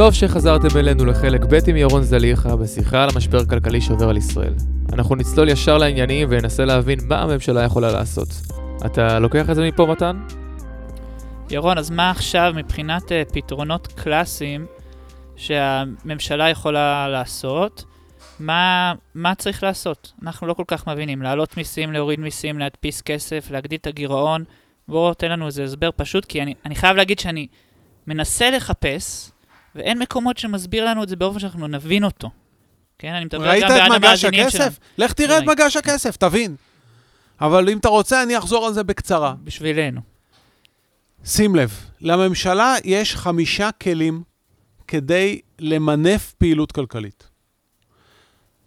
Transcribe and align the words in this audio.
טוב 0.00 0.14
שחזרתם 0.14 0.78
אלינו 0.78 1.04
לחלק 1.04 1.44
ב' 1.44 1.54
עם 1.66 1.76
ירון 1.76 2.02
זליכה 2.02 2.56
בשיחה 2.56 3.02
על 3.02 3.08
המשבר 3.14 3.38
הכלכלי 3.38 3.80
שעובר 3.80 4.08
על 4.08 4.16
ישראל. 4.16 4.54
אנחנו 4.92 5.16
נצלול 5.16 5.48
ישר 5.48 5.78
לעניינים 5.78 6.28
וננסה 6.30 6.64
להבין 6.64 6.98
מה 7.08 7.22
הממשלה 7.22 7.64
יכולה 7.64 7.92
לעשות. 7.92 8.28
אתה 8.86 9.18
לוקח 9.18 9.50
את 9.50 9.54
זה 9.54 9.66
מפה, 9.68 9.86
מתן? 9.86 10.16
ירון, 11.50 11.78
אז 11.78 11.90
מה 11.90 12.10
עכשיו 12.10 12.52
מבחינת 12.56 13.02
uh, 13.02 13.32
פתרונות 13.32 13.86
קלאסיים 13.86 14.66
שהממשלה 15.36 16.48
יכולה 16.48 17.08
לעשות? 17.08 17.84
מה, 18.38 18.94
מה 19.14 19.34
צריך 19.34 19.62
לעשות? 19.62 20.12
אנחנו 20.22 20.46
לא 20.46 20.54
כל 20.54 20.64
כך 20.66 20.88
מבינים. 20.88 21.22
להעלות 21.22 21.56
מיסים, 21.56 21.92
להוריד 21.92 22.20
מיסים, 22.20 22.58
להדפיס 22.58 23.02
כסף, 23.02 23.50
להגדיל 23.50 23.78
את 23.80 23.86
הגירעון. 23.86 24.44
בואו 24.88 25.14
תן 25.14 25.30
לנו 25.30 25.46
איזה 25.46 25.64
הסבר 25.64 25.90
פשוט, 25.96 26.24
כי 26.24 26.42
אני, 26.42 26.54
אני 26.66 26.74
חייב 26.74 26.96
להגיד 26.96 27.18
שאני 27.18 27.46
מנסה 28.06 28.50
לחפש, 28.50 29.32
ואין 29.74 29.98
מקומות 29.98 30.38
שמסביר 30.38 30.84
לנו 30.84 31.02
את 31.02 31.08
זה 31.08 31.16
באופן 31.16 31.38
שאנחנו 31.38 31.66
נבין 31.66 32.04
אותו. 32.04 32.30
כן, 32.98 33.12
אני 33.14 33.24
מדבר 33.24 33.48
ראית 33.48 33.64
גם 33.64 33.70
את 33.70 33.76
בעד 33.76 33.90
מגש 33.92 34.24
המאזינים 34.24 34.50
שלנו. 34.50 34.64
הכסף? 34.64 34.78
לך 34.98 35.12
תראה 35.12 35.38
את. 35.38 35.42
מגש 35.42 35.76
הכסף, 35.76 36.16
תבין. 36.16 36.56
אבל 37.40 37.68
אם 37.68 37.78
אתה 37.78 37.88
רוצה, 37.88 38.22
אני 38.22 38.38
אחזור 38.38 38.66
על 38.66 38.72
זה 38.72 38.82
בקצרה. 38.82 39.34
בשבילנו. 39.44 40.00
שים 41.24 41.54
לב, 41.56 41.86
לממשלה 42.00 42.74
יש 42.84 43.16
חמישה 43.16 43.72
כלים 43.72 44.22
כדי 44.88 45.40
למנף 45.58 46.32
פעילות 46.32 46.72
כלכלית. 46.72 47.28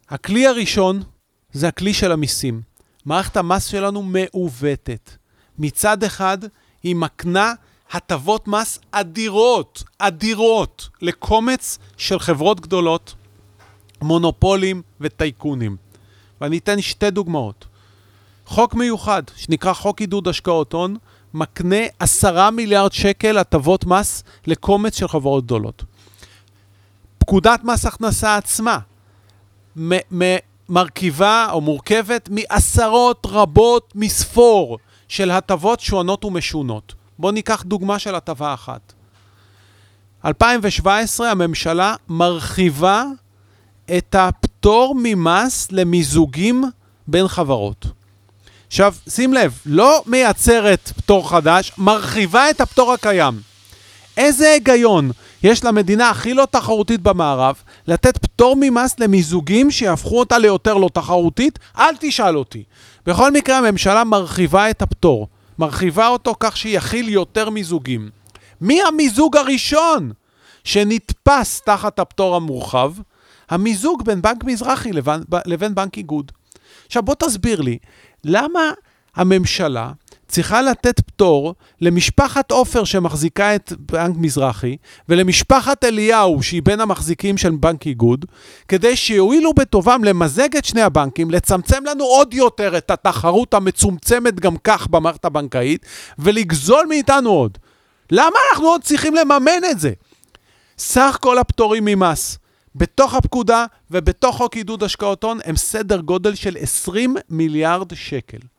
הכלי 0.10 0.48
הראשון 0.48 1.04
זה 1.52 1.68
הכלי 1.68 1.94
של 1.94 2.12
המיסים. 2.12 2.62
מערכת 3.06 3.38
המס 3.38 3.66
שלנו 3.66 4.04
מעוותת. 4.04 5.12
מצד 5.60 6.04
אחד, 6.04 6.38
היא 6.84 6.96
מקנה 6.96 7.54
הטבות 7.94 8.48
מס 8.48 8.80
אדירות, 8.92 9.84
אדירות, 10.00 10.90
לקומץ 11.02 11.78
של 11.98 12.20
חברות 12.20 12.60
גדולות, 12.60 13.16
מונופולים 14.02 14.82
וטייקונים. 15.02 15.78
ואני 16.42 16.58
אתן 16.58 16.82
שתי 16.82 17.12
דוגמאות. 17.12 17.66
חוק 18.46 18.74
מיוחד, 18.74 19.24
שנקרא 19.36 19.74
חוק 19.74 20.02
עידוד 20.02 20.28
השקעות 20.28 20.74
הון, 20.74 20.98
מקנה 21.34 21.86
עשרה 22.00 22.52
מיליארד 22.52 22.92
שקל 22.92 23.38
הטבות 23.38 23.86
מס 23.86 24.24
לקומץ 24.48 24.98
של 24.98 25.08
חברות 25.08 25.46
גדולות. 25.46 25.84
פקודת 27.18 27.64
מס 27.64 27.86
הכנסה 27.86 28.38
עצמה 28.38 28.80
מרכיבה 30.70 31.48
או 31.52 31.62
מורכבת 31.62 32.30
מעשרות 32.32 33.28
רבות 33.30 33.94
מספור 33.96 34.78
של 35.08 35.32
הטבות 35.32 35.80
שונות 35.80 36.26
ומשונות. 36.26 36.94
בואו 37.20 37.32
ניקח 37.32 37.64
דוגמה 37.64 38.00
של 38.00 38.16
הטבה 38.16 38.54
אחת. 38.54 38.94
2017 40.26 41.32
הממשלה 41.32 41.96
מרחיבה 42.10 43.06
את 43.98 44.16
הפטור 44.16 44.96
ממס 44.98 45.68
למיזוגים 45.72 46.64
בין 47.08 47.28
חברות. 47.28 47.86
עכשיו, 48.68 48.94
שים 49.10 49.34
לב, 49.34 49.60
לא 49.66 50.04
מייצרת 50.06 50.92
פטור 50.98 51.30
חדש, 51.30 51.72
מרחיבה 51.78 52.50
את 52.50 52.62
הפטור 52.62 52.94
הקיים. 52.94 53.42
איזה 54.18 54.52
היגיון 54.52 55.12
יש 55.44 55.64
למדינה 55.64 56.10
הכי 56.10 56.34
לא 56.34 56.48
תחרותית 56.52 57.02
במערב 57.02 57.56
לתת 57.88 58.18
פטור 58.18 58.56
ממס 58.60 59.00
למיזוגים 59.00 59.72
שיהפכו 59.72 60.20
אותה 60.20 60.38
ליותר 60.38 60.74
לא 60.74 60.90
תחרותית? 60.94 61.60
אל 61.78 61.96
תשאל 62.00 62.38
אותי. 62.38 62.64
בכל 63.06 63.32
מקרה, 63.32 63.58
הממשלה 63.58 64.04
מרחיבה 64.04 64.70
את 64.70 64.82
הפטור. 64.82 65.28
מרחיבה 65.60 66.08
אותו 66.08 66.36
כך 66.40 66.58
שיכיל 66.58 67.10
יותר 67.10 67.50
מיזוגים. 67.50 68.10
מי 68.62 68.82
המיזוג 68.84 69.38
הראשון 69.38 70.12
שנתפס 70.64 71.62
תחת 71.62 72.00
הפטור 72.00 72.36
המורחב? 72.36 72.94
המיזוג 73.50 74.06
בין 74.06 74.22
בנק 74.22 74.44
מזרחי 74.44 74.92
לבין, 74.92 75.24
לבין 75.46 75.76
בנק 75.76 75.98
איגוד. 75.98 76.32
עכשיו 76.86 77.04
בוא 77.04 77.16
תסביר 77.16 77.62
לי, 77.62 77.78
למה 78.24 78.62
הממשלה 79.16 79.92
צריכה 80.28 80.62
לתת 80.62 81.00
פטור 81.00 81.56
למשפחת 81.82 82.52
עופר 82.52 82.84
שמחזיקה 82.84 83.56
את 83.56 83.74
בנק 83.80 84.16
מזרחי 84.18 84.78
ולמשפחת 85.10 85.84
אליהו 85.84 86.44
שהיא 86.44 86.62
בין 86.64 86.82
המחזיקים 86.82 87.38
של 87.38 87.52
בנק 87.52 87.88
איגוד 87.88 88.26
כדי 88.68 88.96
שיואילו 88.96 89.54
בטובם 89.54 90.04
למזג 90.04 90.56
את 90.58 90.66
שני 90.66 90.82
הבנקים, 90.82 91.32
לצמצם 91.32 91.84
לנו 91.86 92.04
עוד 92.04 92.34
יותר 92.34 92.78
את 92.78 92.92
התחרות 92.92 93.54
המצומצמת 93.54 94.40
גם 94.40 94.58
כך 94.64 94.88
במערכת 94.88 95.26
הבנקאית 95.26 95.86
ולגזול 96.20 96.86
מאיתנו 96.90 97.30
עוד. 97.30 97.58
למה 98.12 98.38
אנחנו 98.52 98.68
עוד 98.68 98.84
צריכים 98.84 99.16
לממן 99.16 99.62
את 99.72 99.80
זה? 99.80 99.92
סך 100.78 101.18
כל 101.22 101.38
הפטורים 101.38 101.86
ממס 101.86 102.38
בתוך 102.76 103.14
הפקודה 103.14 103.66
ובתוך 103.92 104.38
חוק 104.38 104.56
עידוד 104.56 104.84
השקעות 104.84 105.24
הון 105.24 105.40
הם 105.46 105.56
סדר 105.56 106.02
גודל 106.02 106.36
של 106.36 106.58
20 106.60 107.16
מיליארד 107.30 107.96
שקל. 107.96 108.53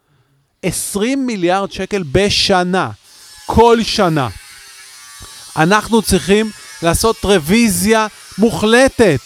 20 0.65 1.27
מיליארד 1.27 1.73
שקל 1.73 2.03
בשנה, 2.13 2.91
כל 3.47 3.79
שנה. 3.83 4.29
אנחנו 5.57 6.03
צריכים 6.03 6.51
לעשות 6.83 7.17
רוויזיה 7.25 8.07
מוחלטת 8.39 9.21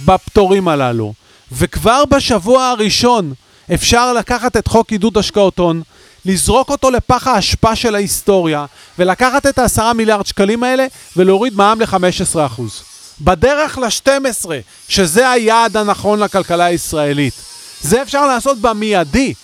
בפטורים 0.00 0.68
הללו. 0.68 1.14
וכבר 1.52 2.04
בשבוע 2.04 2.68
הראשון 2.68 3.32
אפשר 3.74 4.12
לקחת 4.12 4.56
את 4.56 4.68
חוק 4.68 4.92
עידוד 4.92 5.18
השקעות 5.18 5.58
הון, 5.58 5.82
לזרוק 6.24 6.70
אותו 6.70 6.90
לפח 6.90 7.26
האשפה 7.26 7.76
של 7.76 7.94
ההיסטוריה, 7.94 8.66
ולקחת 8.98 9.46
את 9.46 9.58
ה-10 9.58 9.92
מיליארד 9.92 10.26
שקלים 10.26 10.62
האלה 10.62 10.86
ולהוריד 11.16 11.54
מע"מ 11.54 11.80
ל-15%. 11.80 12.60
בדרך 13.20 13.78
ל-12, 13.78 14.46
שזה 14.88 15.30
היעד 15.30 15.76
הנכון 15.76 16.20
לכלכלה 16.20 16.64
הישראלית. 16.64 17.34
זה 17.80 18.02
אפשר 18.02 18.26
לעשות 18.26 18.58
במיידי. 18.58 19.34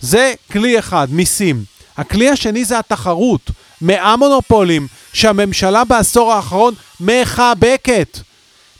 זה 0.00 0.34
כלי 0.52 0.78
אחד, 0.78 1.08
מיסים. 1.10 1.64
הכלי 1.96 2.30
השני 2.30 2.64
זה 2.64 2.78
התחרות. 2.78 3.50
מהמונופולים 3.80 4.86
שהממשלה 5.12 5.84
בעשור 5.84 6.32
האחרון 6.32 6.74
מחבקת. 7.00 8.18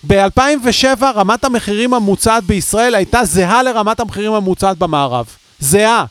ב-2007 0.07 1.03
רמת 1.15 1.45
המחירים 1.45 1.95
הממוצעת 1.95 2.45
בישראל 2.45 2.95
הייתה 2.95 3.25
זהה 3.25 3.63
לרמת 3.63 4.01
המחירים 4.01 4.33
הממוצעת 4.33 4.79
במערב. 4.79 5.27
זהה. 5.61 6.05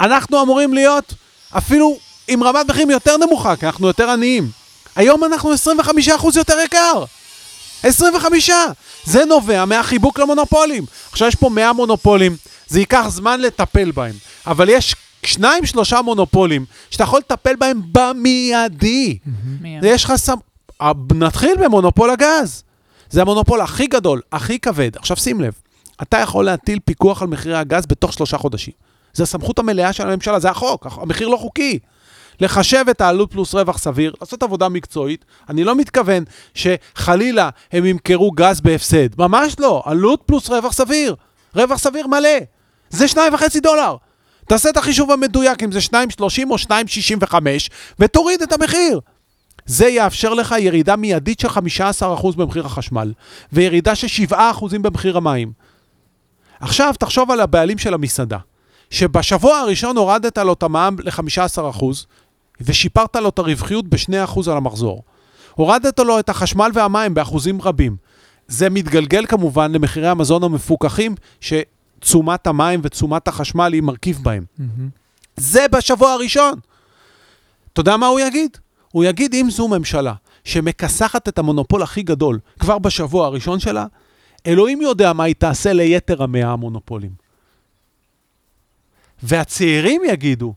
אנחנו 0.00 0.42
אמורים 0.42 0.74
להיות 0.74 1.14
אפילו 1.58 1.98
עם 2.28 2.42
רמת 2.42 2.66
מחירים 2.68 2.90
יותר 2.90 3.16
נמוכה, 3.16 3.56
כי 3.56 3.66
אנחנו 3.66 3.86
יותר 3.86 4.10
עניים. 4.10 4.50
היום 4.96 5.24
אנחנו 5.24 5.52
25% 5.54 6.36
יותר 6.36 6.58
יקר. 6.64 7.04
25! 7.82 8.50
זה 9.06 9.24
נובע 9.24 9.64
מהחיבוק 9.64 10.18
למונופולים. 10.18 10.84
עכשיו 11.12 11.28
יש 11.28 11.34
פה 11.34 11.48
100 11.48 11.72
מונופולים, 11.72 12.36
זה 12.66 12.80
ייקח 12.80 13.06
זמן 13.08 13.40
לטפל 13.40 13.90
בהם, 13.90 14.14
אבל 14.46 14.68
יש 14.68 14.94
שניים, 15.26 15.66
שלושה 15.66 16.02
מונופולים 16.02 16.64
שאתה 16.90 17.02
יכול 17.02 17.18
לטפל 17.18 17.56
בהם 17.56 17.80
במיידי. 17.92 19.18
מי? 19.60 19.78
יש 19.82 20.04
לך 20.04 20.12
סמ... 20.16 20.34
אה, 20.82 20.92
נתחיל 21.14 21.54
במונופול 21.64 22.10
הגז. 22.10 22.62
זה 23.10 23.22
המונופול 23.22 23.60
הכי 23.60 23.86
גדול, 23.86 24.20
הכי 24.32 24.58
כבד. 24.58 24.96
עכשיו 24.96 25.16
שים 25.16 25.40
לב, 25.40 25.52
אתה 26.02 26.18
יכול 26.18 26.44
להטיל 26.44 26.78
פיקוח 26.84 27.22
על 27.22 27.28
מחירי 27.28 27.56
הגז 27.56 27.86
בתוך 27.86 28.12
שלושה 28.12 28.38
חודשים. 28.38 28.74
זו 29.14 29.22
הסמכות 29.22 29.58
המלאה 29.58 29.92
של 29.92 30.08
הממשלה, 30.08 30.40
זה 30.40 30.50
החוק, 30.50 30.86
המחיר 30.86 31.28
לא 31.28 31.36
חוקי. 31.36 31.78
לחשב 32.40 32.84
את 32.90 33.00
העלות 33.00 33.30
פלוס 33.30 33.54
רווח 33.54 33.78
סביר, 33.78 34.14
לעשות 34.20 34.42
עבודה 34.42 34.68
מקצועית. 34.68 35.24
אני 35.48 35.64
לא 35.64 35.74
מתכוון 35.74 36.24
שחלילה 36.54 37.50
הם 37.72 37.84
ימכרו 37.84 38.30
גז 38.30 38.60
בהפסד, 38.60 39.18
ממש 39.18 39.56
לא, 39.58 39.82
עלות 39.84 40.22
פלוס 40.26 40.50
רווח 40.50 40.72
סביר. 40.72 41.14
רווח 41.56 41.78
סביר 41.78 42.06
מלא. 42.06 42.38
זה 42.90 43.08
שניים 43.08 43.34
וחצי 43.34 43.60
דולר. 43.60 43.96
תעשה 44.48 44.70
את 44.70 44.76
החישוב 44.76 45.10
המדויק 45.10 45.62
אם 45.62 45.72
זה 45.72 45.78
2.30 45.78 46.22
או 46.50 46.56
2.65 46.56 47.34
ותוריד 47.98 48.42
את 48.42 48.52
המחיר. 48.52 49.00
זה 49.66 49.88
יאפשר 49.88 50.34
לך 50.34 50.54
ירידה 50.58 50.96
מיידית 50.96 51.40
של 51.40 51.48
15% 51.48 52.36
במחיר 52.36 52.66
החשמל 52.66 53.12
וירידה 53.52 53.94
של 53.94 54.24
7% 54.30 54.34
במחיר 54.80 55.16
המים. 55.16 55.52
עכשיו 56.60 56.94
תחשוב 56.98 57.30
על 57.30 57.40
הבעלים 57.40 57.78
של 57.78 57.94
המסעדה, 57.94 58.38
שבשבוע 58.90 59.58
הראשון 59.58 59.96
הורדת 59.96 60.38
לו 60.38 60.52
את 60.52 60.62
המע"מ 60.62 60.96
ל-15% 60.98 61.84
ושיפרת 62.60 63.16
לו 63.16 63.28
את 63.28 63.38
הרווחיות 63.38 63.88
ב-2% 63.88 64.50
על 64.50 64.56
המחזור. 64.56 65.02
הורדת 65.54 65.98
לו 65.98 66.18
את 66.18 66.28
החשמל 66.28 66.70
והמים 66.74 67.14
באחוזים 67.14 67.62
רבים. 67.62 67.96
זה 68.48 68.70
מתגלגל 68.70 69.26
כמובן 69.26 69.72
למחירי 69.72 70.08
המזון 70.08 70.42
המפוקחים, 70.42 71.14
שתשומת 71.40 72.46
המים 72.46 72.80
ותשומת 72.82 73.28
החשמל 73.28 73.72
היא 73.72 73.82
מרכיב 73.82 74.18
בהם. 74.22 74.44
זה 75.36 75.66
בשבוע 75.72 76.12
הראשון. 76.12 76.54
אתה 77.72 77.80
יודע 77.80 77.96
מה 77.96 78.06
הוא 78.06 78.20
יגיד? 78.20 78.56
הוא 78.92 79.04
יגיד, 79.04 79.34
אם 79.34 79.46
זו 79.50 79.68
ממשלה 79.68 80.14
שמכסחת 80.44 81.28
את 81.28 81.38
המונופול 81.38 81.82
הכי 81.82 82.02
גדול 82.02 82.38
כבר 82.58 82.78
בשבוע 82.78 83.26
הראשון 83.26 83.60
שלה, 83.60 83.86
אלוהים 84.46 84.82
יודע 84.82 85.12
מה 85.12 85.24
היא 85.24 85.34
תעשה 85.38 85.72
ליתר 85.72 86.22
המאה 86.22 86.50
המונופולים. 86.52 87.10
והצעירים 89.22 90.02
יגידו, 90.08 90.54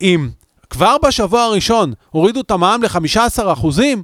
אם 0.00 0.28
כבר 0.70 0.96
בשבוע 1.02 1.42
הראשון 1.42 1.92
הורידו 2.10 2.40
את 2.40 2.50
המע"מ 2.50 2.82
ל-15 2.82 3.52
אחוזים, 3.52 4.02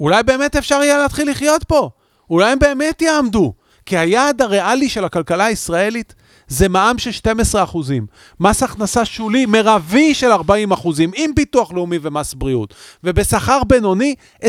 אולי 0.00 0.22
באמת 0.22 0.56
אפשר 0.56 0.82
יהיה 0.82 0.98
להתחיל 0.98 1.30
לחיות 1.30 1.64
פה. 1.64 1.90
אולי 2.30 2.52
הם 2.52 2.58
באמת 2.58 3.02
יעמדו. 3.02 3.52
כי 3.86 3.98
היעד 3.98 4.42
הריאלי 4.42 4.88
של 4.88 5.04
הכלכלה 5.04 5.44
הישראלית 5.44 6.14
זה 6.48 6.68
מע"מ 6.68 6.98
של 6.98 7.10
12 7.12 7.62
אחוזים. 7.64 8.06
מס 8.40 8.62
הכנסה 8.62 9.04
שולי 9.04 9.46
מרבי 9.46 10.14
של 10.14 10.30
40 10.32 10.72
אחוזים, 10.72 11.10
עם 11.14 11.34
ביטוח 11.34 11.72
לאומי 11.72 11.98
ומס 12.02 12.34
בריאות. 12.34 12.74
ובשכר 13.04 13.64
בינוני, 13.64 14.14
20-25 14.42 14.48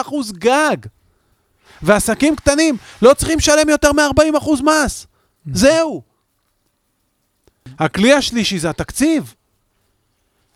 אחוז 0.00 0.32
גג. 0.32 0.76
ועסקים 1.82 2.36
קטנים 2.36 2.76
לא 3.02 3.14
צריכים 3.14 3.38
לשלם 3.38 3.68
יותר 3.68 3.92
מ-40 3.92 4.38
אחוז 4.38 4.60
מס. 4.60 5.06
זהו. 5.52 6.02
הכלי 7.78 8.12
השלישי 8.12 8.58
זה 8.58 8.70
התקציב. 8.70 9.34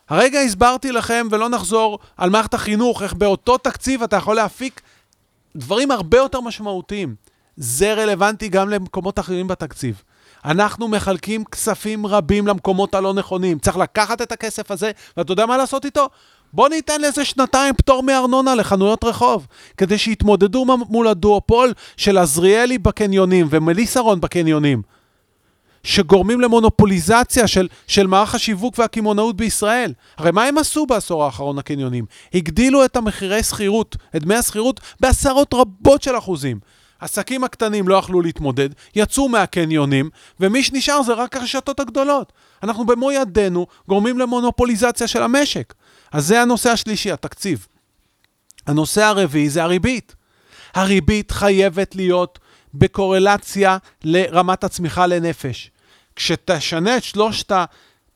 הרגע 0.09 0.41
הסברתי 0.41 0.93
לכם, 0.93 1.27
ולא 1.31 1.49
נחזור, 1.49 1.99
על 2.17 2.31
מערכת 2.31 2.55
החינוך, 2.55 3.03
איך 3.03 3.15
באותו 3.15 3.59
תקציב 3.59 4.03
אתה 4.03 4.17
יכול 4.17 4.37
להפיק 4.37 4.81
דברים 5.57 5.91
הרבה 5.91 6.19
יותר 6.19 6.41
משמעותיים. 6.41 7.15
זה 7.57 7.95
רלוונטי 7.95 8.49
גם 8.49 8.71
למקומות 8.71 9.19
אחרים 9.19 9.49
בתקציב. 9.49 10.03
אנחנו 10.45 10.89
מחלקים 10.89 11.45
כספים 11.45 12.07
רבים 12.07 12.47
למקומות 12.47 12.95
הלא 12.95 13.15
נכונים. 13.15 13.59
צריך 13.59 13.77
לקחת 13.77 14.23
את 14.23 14.33
הכסף 14.33 14.71
הזה, 14.71 14.91
ואתה 15.17 15.33
יודע 15.33 15.47
מה 15.47 15.57
לעשות 15.57 15.85
איתו? 15.85 16.09
בוא 16.53 16.69
ניתן 16.69 17.01
לאיזה 17.01 17.25
שנתיים 17.25 17.75
פטור 17.75 18.03
מארנונה 18.03 18.55
לחנויות 18.55 19.05
רחוב, 19.05 19.47
כדי 19.77 19.99
שיתמודדו 19.99 20.65
מול 20.89 21.09
הדואופול 21.09 21.73
של 21.97 22.19
עזריאלי 22.19 22.79
בקניונים 22.79 23.47
ומליסרון 23.51 24.21
בקניונים, 24.21 24.83
שגורמים 25.87 26.41
למונופוליזציה 26.41 27.47
של, 27.47 27.69
של 27.87 28.07
מערך 28.07 28.35
השיווק 28.35 28.79
והקמעונאות 28.79 29.37
בישראל. 29.37 29.93
הרי 30.17 30.31
מה 30.31 30.45
הם 30.45 30.59
עשו 30.59 30.87
בעשור 30.87 31.25
האחרון, 31.25 31.59
הקניונים? 31.59 32.05
הגדילו 32.35 32.85
את 32.85 32.97
המחירי 32.97 33.43
שכירות, 33.43 33.97
את 34.17 34.23
דמי 34.23 34.35
השכירות, 34.35 34.81
בעשרות 35.01 35.55
רבות 35.55 36.03
של 36.03 36.19
אחוזים. 36.19 36.61
העסקים 37.01 37.45
הקטנים 37.45 37.89
לא 37.89 37.95
יכלו 37.95 38.21
להתמודד, 38.21 38.69
יצאו 38.97 39.29
מהקניונים, 39.29 40.11
ומי 40.41 40.63
שנשאר 40.63 41.03
זה 41.03 41.15
רק 41.15 41.37
הרשתות 41.37 41.81
הגדולות. 41.81 42.33
אנחנו 42.63 42.87
במו 42.87 43.13
ידינו 43.13 43.67
גורמים 43.89 44.19
למונופוליזציה 44.19 45.07
של 45.07 45.23
המשק. 45.23 45.75
אז 46.13 46.27
זה 46.27 46.43
הנושא 46.43 46.71
השלישי, 46.71 47.13
התקציב. 47.13 47.67
הנושא 48.67 49.05
הרביעי 49.05 49.49
זה 49.49 49.63
הריבית. 49.63 50.15
הריבית 50.75 51.31
חייבת 51.31 51.97
להיות 51.97 52.39
בקורלציה 52.75 53.79
לרמת 54.05 54.65
הצמיחה 54.65 55.07
לנפש. 55.07 55.71
כשתשנה 56.17 56.97
את 56.97 57.05
שלושת 57.05 57.53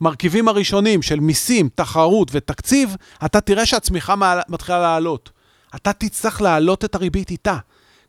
המרכיבים 0.00 0.48
הראשונים 0.48 1.02
של 1.02 1.20
מיסים, 1.20 1.68
תחרות 1.74 2.28
ותקציב, 2.32 2.96
אתה 3.24 3.40
תראה 3.40 3.66
שהצמיחה 3.66 4.14
מתחילה 4.48 4.80
לעלות. 4.80 5.30
אתה 5.76 5.92
תצטרך 5.92 6.40
להעלות 6.40 6.84
את 6.84 6.94
הריבית 6.94 7.30
איתה. 7.30 7.56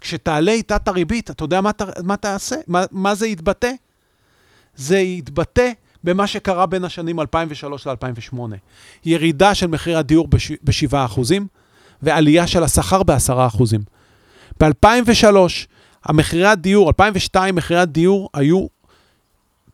כשתעלה 0.02 0.52
איתה 0.52 0.76
את 0.76 0.88
הריבית, 0.88 1.32
אתה 1.32 1.44
יודע 1.44 1.62
מה, 1.62 1.72
מה 2.04 2.18
תעשה? 2.18 2.56
מה, 2.68 2.84
מה 2.92 3.16
זה 3.16 3.28
יתבטא? 3.28 3.72
זה 4.76 5.00
יתבטא 5.00 5.72
במה 6.04 6.28
שקרה 6.28 6.66
בין 6.66 6.84
השנים 6.84 7.20
2003 7.20 7.88
ל-2008. 7.88 8.38
ירידה 9.06 9.56
של 9.56 9.68
מחיר 9.68 9.98
הדיור 9.98 10.28
ב-7% 10.64 11.20
ועלייה 12.02 12.48
של 12.48 12.64
השכר 12.64 13.04
ב-10%. 13.04 13.64
ב-2003, 14.60 15.36
המחירי 16.04 16.46
הדיור, 16.46 16.88
2002, 16.88 17.56
מחירי 17.56 17.80
הדיור 17.80 18.30
היו 18.34 18.68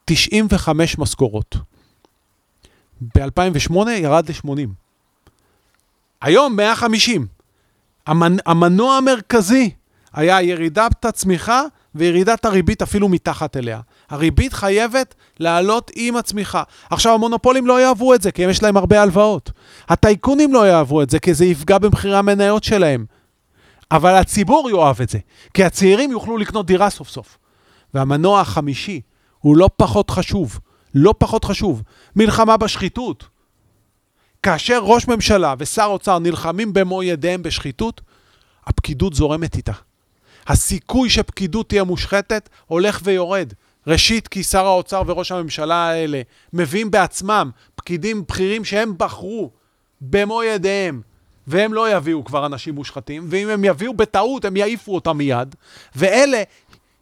95 0.09 0.97
משכורות. 0.97 1.57
ב-2008 3.01 3.89
ירד 3.89 4.29
ל-80. 4.29 4.69
היום 6.21 6.55
150. 6.55 7.27
המנ... 8.07 8.37
המנוע 8.45 8.95
המרכזי 8.97 9.69
היה 10.13 10.41
ירידת 10.41 11.05
הצמיחה 11.05 11.63
וירידת 11.95 12.45
הריבית 12.45 12.81
אפילו 12.81 13.09
מתחת 13.09 13.57
אליה. 13.57 13.79
הריבית 14.09 14.53
חייבת 14.53 15.15
לעלות 15.39 15.91
עם 15.95 16.15
הצמיחה. 16.15 16.63
עכשיו, 16.89 17.13
המונופולים 17.13 17.67
לא 17.67 17.81
יאהבו 17.81 18.13
את 18.13 18.21
זה, 18.21 18.31
כי 18.31 18.41
יש 18.41 18.63
להם 18.63 18.77
הרבה 18.77 19.01
הלוואות. 19.01 19.51
הטייקונים 19.89 20.53
לא 20.53 20.67
יאהבו 20.67 21.01
את 21.01 21.09
זה, 21.09 21.19
כי 21.19 21.33
זה 21.33 21.45
יפגע 21.45 21.77
במחירי 21.77 22.17
המניות 22.17 22.63
שלהם. 22.63 23.05
אבל 23.91 24.15
הציבור 24.15 24.69
יאהב 24.69 25.01
את 25.01 25.09
זה, 25.09 25.19
כי 25.53 25.63
הצעירים 25.63 26.11
יוכלו 26.11 26.37
לקנות 26.37 26.65
דירה 26.65 26.89
סוף 26.89 27.09
סוף. 27.09 27.37
והמנוע 27.93 28.41
החמישי 28.41 29.01
הוא 29.39 29.57
לא 29.57 29.69
פחות 29.75 30.09
חשוב, 30.09 30.59
לא 30.93 31.13
פחות 31.17 31.45
חשוב, 31.45 31.83
מלחמה 32.15 32.57
בשחיתות. 32.57 33.27
כאשר 34.43 34.79
ראש 34.83 35.07
ממשלה 35.07 35.53
ושר 35.57 35.85
אוצר 35.85 36.19
נלחמים 36.19 36.73
במו 36.73 37.03
ידיהם 37.03 37.43
בשחיתות, 37.43 38.01
הפקידות 38.65 39.13
זורמת 39.13 39.55
איתה. 39.55 39.71
הסיכוי 40.47 41.09
שפקידות 41.09 41.69
תהיה 41.69 41.83
מושחתת 41.83 42.49
הולך 42.65 43.01
ויורד. 43.03 43.53
ראשית, 43.87 44.27
כי 44.27 44.43
שר 44.43 44.65
האוצר 44.65 45.03
וראש 45.05 45.31
הממשלה 45.31 45.75
האלה 45.75 46.21
מביאים 46.53 46.91
בעצמם 46.91 47.49
פקידים 47.75 48.23
בכירים 48.27 48.65
שהם 48.65 48.93
בחרו 48.97 49.51
במו 50.01 50.43
ידיהם, 50.43 51.01
והם 51.47 51.73
לא 51.73 51.95
יביאו 51.95 52.25
כבר 52.25 52.45
אנשים 52.45 52.75
מושחתים, 52.75 53.25
ואם 53.29 53.49
הם 53.49 53.65
יביאו 53.65 53.93
בטעות, 53.93 54.45
הם 54.45 54.57
יעיפו 54.57 54.95
אותם 54.95 55.17
מיד, 55.17 55.55
ואלה 55.95 56.43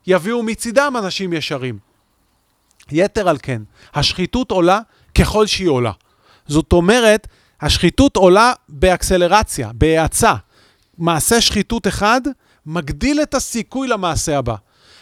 יביאו 0.08 0.44
מצידם 0.44 0.94
אנשים 1.00 1.34
ישרים. 1.34 1.85
יתר 2.92 3.30
על 3.30 3.38
כן, 3.42 3.62
השחיתות 3.94 4.52
עולה 4.52 4.80
ככל 5.16 5.48
שהיא 5.48 5.70
עולה. 5.70 5.92
זאת 6.48 6.74
אומרת, 6.74 7.28
השחיתות 7.62 8.16
עולה 8.16 8.54
באקסלרציה, 8.70 9.72
בהאצה. 9.74 10.34
מעשה 10.98 11.42
שחיתות 11.42 11.88
אחד 11.88 12.22
מגדיל 12.66 13.22
את 13.22 13.34
הסיכוי 13.34 13.88
למעשה 13.88 14.38
הבא. 14.38 14.56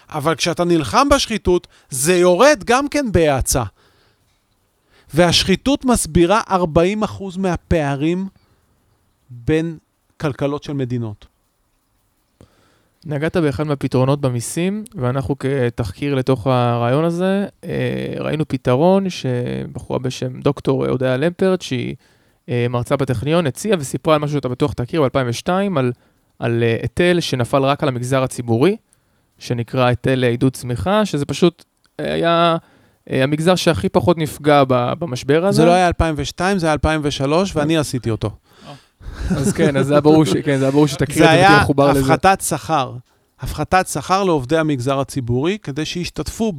אבל 0.10 0.36
כשאתה 0.36 0.64
נלחם 0.64 1.10
בשחיתות, 1.10 1.68
זה 1.90 2.16
יורד 2.16 2.64
גם 2.66 2.88
כן 2.88 3.12
בהאצה. 3.12 3.64
והשחיתות 5.14 5.86
מסבירה 5.86 6.42
40% 6.50 7.38
מהפערים 7.38 8.28
בין 9.30 9.78
כלכלות 10.18 10.64
של 10.64 10.74
מדינות. 10.74 11.33
נגעת 13.06 13.38
באחד 13.38 13.64
מהפתרונות 13.64 14.22
במיסים, 14.22 14.84
ואנחנו 14.96 15.36
כתחקיר 15.40 16.16
לתוך 16.16 16.48
הרעיון 16.48 17.06
הזה, 17.06 17.46
אה, 17.64 18.14
ראינו 18.20 18.48
פתרון 18.48 19.10
שבחורה 19.10 20.00
בשם 20.00 20.40
דוקטור 20.40 20.86
הודיה 20.86 21.18
למפרט, 21.18 21.62
שהיא 21.62 21.96
אה, 22.50 22.66
מרצה 22.70 22.96
בטכניון, 22.96 23.48
הציעה 23.48 23.78
וסיפרה 23.80 24.16
על 24.16 24.22
משהו 24.22 24.36
שאתה 24.36 24.50
בטוח 24.50 24.74
תכיר 24.74 25.02
ב-2002, 25.02 25.50
על, 25.78 25.92
על 26.40 26.64
אה, 26.64 26.78
היטל 26.82 27.20
שנפל 27.20 27.64
רק 27.64 27.84
על 27.84 27.90
המגזר 27.90 28.24
הציבורי, 28.24 28.78
שנקרא 29.40 29.86
היטל 29.86 30.24
עידוד 30.24 30.54
צמיחה, 30.54 31.06
שזה 31.06 31.26
פשוט 31.26 31.64
היה 31.98 32.58
המגזר 33.10 33.56
שהכי 33.56 33.90
פחות 33.90 34.18
נפגע 34.18 34.64
במשבר 35.00 35.46
הזה. 35.46 35.58
זה 35.62 35.66
לא 35.66 35.72
היה 35.72 35.88
2002, 35.88 36.58
זה 36.58 36.68
היה 36.68 36.74
2003, 36.74 37.56
ואני 37.56 37.78
עשיתי 37.78 38.10
אותו. 38.10 38.30
אז 39.30 39.54
כן, 39.54 39.78
אז 39.78 39.88
זה 39.88 39.94
היה 39.94 40.02
ברור, 40.02 40.26
ש... 40.26 40.30
כן, 40.38 40.58
זה 40.58 40.66
היה 40.66 40.72
ברור 40.72 40.88
שתקריא 40.88 41.26
את 41.26 41.30
זה 41.30 41.36
ותהיה 41.36 41.62
מחובר 41.62 41.92
לזה. 41.92 42.02
זה 42.02 42.06
היה 42.06 42.14
הפחתת 42.14 42.42
שכר. 42.42 42.94
הפחתת 43.40 43.88
שכר 43.88 44.24
לעובדי 44.24 44.58
המגזר 44.58 45.00
הציבורי, 45.00 45.58
כדי 45.64 45.86
שישתתפו 45.86 46.54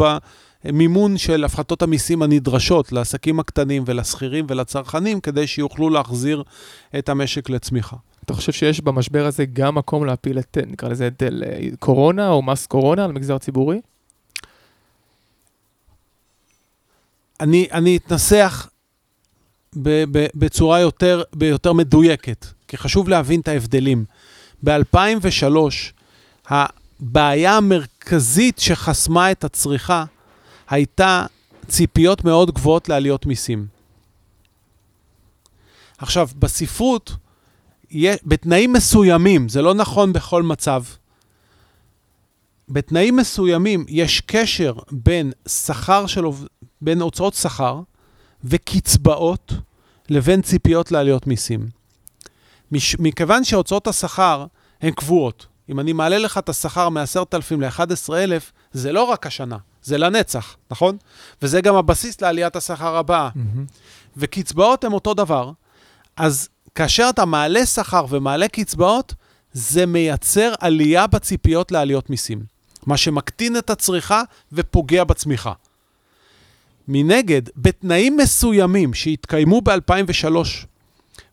במימון 0.65 1.19
של 1.19 1.45
הפחתות 1.45 1.83
המיסים 1.83 2.23
הנדרשות 2.23 2.93
לעסקים 2.93 3.41
הקטנים 3.41 3.83
ולשכירים 3.87 4.47
ולצרכנים, 4.49 5.21
כדי 5.21 5.47
שיוכלו 5.47 5.91
להחזיר 5.91 6.43
את 6.99 7.09
המשק 7.09 7.51
לצמיחה. 7.51 7.97
אתה 8.25 8.35
חושב 8.35 8.53
שיש 8.53 8.81
במשבר 8.81 9.27
הזה 9.27 9.45
גם 9.45 9.75
מקום 9.75 10.07
להפיל 10.07 10.39
את, 10.39 10.59
נקרא 10.67 10.89
לזה, 10.89 11.05
היטל 11.05 11.43
קורונה 11.79 12.29
או 12.29 12.43
מס 12.43 12.67
קורונה 12.67 13.05
על 13.05 13.11
המגזר 13.11 13.35
הציבורי? 13.35 13.81
אני, 17.41 17.67
אני 17.73 17.97
אתנסח 17.97 18.69
בצורה 20.35 20.81
יותר, 20.81 21.23
ביותר 21.33 21.73
מדויקת, 21.73 22.47
כי 22.69 22.77
חשוב 22.77 23.09
להבין 23.09 23.41
את 23.41 23.49
ההבדלים. 23.49 24.05
ב-2003, 24.65 25.57
הבעיה 26.49 27.57
המרכזית 27.57 28.59
שחסמה 28.59 29.31
את 29.31 29.45
הצריכה 29.45 30.05
הייתה 30.69 31.27
ציפיות 31.69 32.25
מאוד 32.25 32.51
גבוהות 32.51 32.89
לעליות 32.89 33.27
מיסים. 33.27 33.67
עכשיו, 35.99 36.29
בספרות, 36.39 37.13
בתנאים 38.25 38.73
מסוימים, 38.73 39.49
זה 39.49 39.63
לא 39.63 39.75
נכון 39.75 40.13
בכל 40.13 40.43
מצב, 40.43 40.83
בתנאים 42.69 43.17
מסוימים 43.17 43.85
יש 43.89 44.21
קשר 44.21 44.75
בין 44.91 45.33
שכר 45.49 46.07
של, 46.07 46.25
בין 46.81 47.03
הוצאות 47.03 47.35
שכר 47.35 47.81
וקצבאות 48.45 49.53
לבין 50.09 50.43
ציפיות 50.43 50.93
לעליות 50.93 51.27
מיסים. 51.27 51.69
מש, 52.75 52.97
מכיוון 52.99 53.45
שהוצאות 53.45 53.87
השכר 53.87 54.47
הן 54.83 54.91
קבועות, 54.91 55.47
אם 55.69 55.81
אני 55.81 55.93
מעלה 55.93 56.19
לך 56.19 56.39
את 56.39 56.49
השכר 56.49 56.89
מ-10,000 56.89 57.57
ל-11,000, 57.59 58.43
זה 58.73 58.93
לא 58.93 59.03
רק 59.03 59.27
השנה, 59.27 59.57
זה 59.83 59.99
לנצח, 59.99 60.57
נכון? 60.71 60.97
וזה 61.43 61.61
גם 61.61 61.75
הבסיס 61.75 62.21
לעליית 62.21 62.57
השכר 62.57 62.97
הבאה. 62.97 63.29
Mm-hmm. 63.29 63.73
וקצבאות 64.17 64.85
הן 64.85 64.93
אותו 64.93 65.15
דבר. 65.15 65.51
אז 66.17 66.49
כאשר 66.75 67.07
אתה 67.11 67.25
מעלה 67.25 67.67
שכר 67.67 68.07
ומעלה 68.09 68.49
קצבאות, 68.49 69.15
זה 69.53 69.87
מייצר 69.87 70.55
עלייה 70.61 71.07
בציפיות 71.07 71.73
לעליות 71.73 72.11
מיסים, 72.11 72.43
מה 72.87 72.97
שמקטין 72.97 73.57
את 73.57 73.71
הצריכה 73.71 74.23
ופוגע 74.53 75.05
בצמיחה. 75.05 75.53
מנגד, 76.89 77.43
בתנאים 77.57 78.17
מסוימים 78.17 78.95
שהתקיימו 78.95 79.61
ב-2003, 79.61 80.37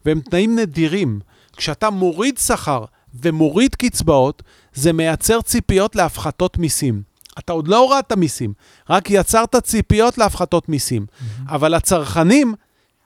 והם 0.05 0.19
תנאים 0.19 0.59
נדירים, 0.59 1.19
כשאתה 1.57 1.89
מוריד 1.89 2.37
שכר 2.37 2.85
ומוריד 3.13 3.75
קצבאות, 3.75 4.43
זה 4.73 4.93
מייצר 4.93 5.41
ציפיות 5.41 5.95
להפחתות 5.95 6.57
מיסים. 6.57 7.01
אתה 7.39 7.53
עוד 7.53 7.67
לא 7.67 7.77
הורדת 7.77 8.11
מיסים, 8.13 8.53
רק 8.89 9.09
יצרת 9.09 9.55
ציפיות 9.55 10.17
להפחתות 10.17 10.69
מיסים. 10.69 11.05
Mm-hmm. 11.05 11.51
אבל 11.53 11.73
הצרכנים, 11.73 12.55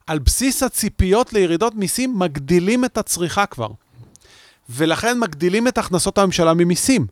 על 0.07 0.19
בסיס 0.19 0.63
הציפיות 0.63 1.33
לירידות 1.33 1.75
מיסים, 1.75 2.19
מגדילים 2.19 2.85
את 2.85 2.97
הצריכה 2.97 3.45
כבר. 3.45 3.69
ולכן 4.69 5.19
מגדילים 5.19 5.67
את 5.67 5.77
הכנסות 5.77 6.17
הממשלה 6.17 6.53
ממיסים. 6.53 7.07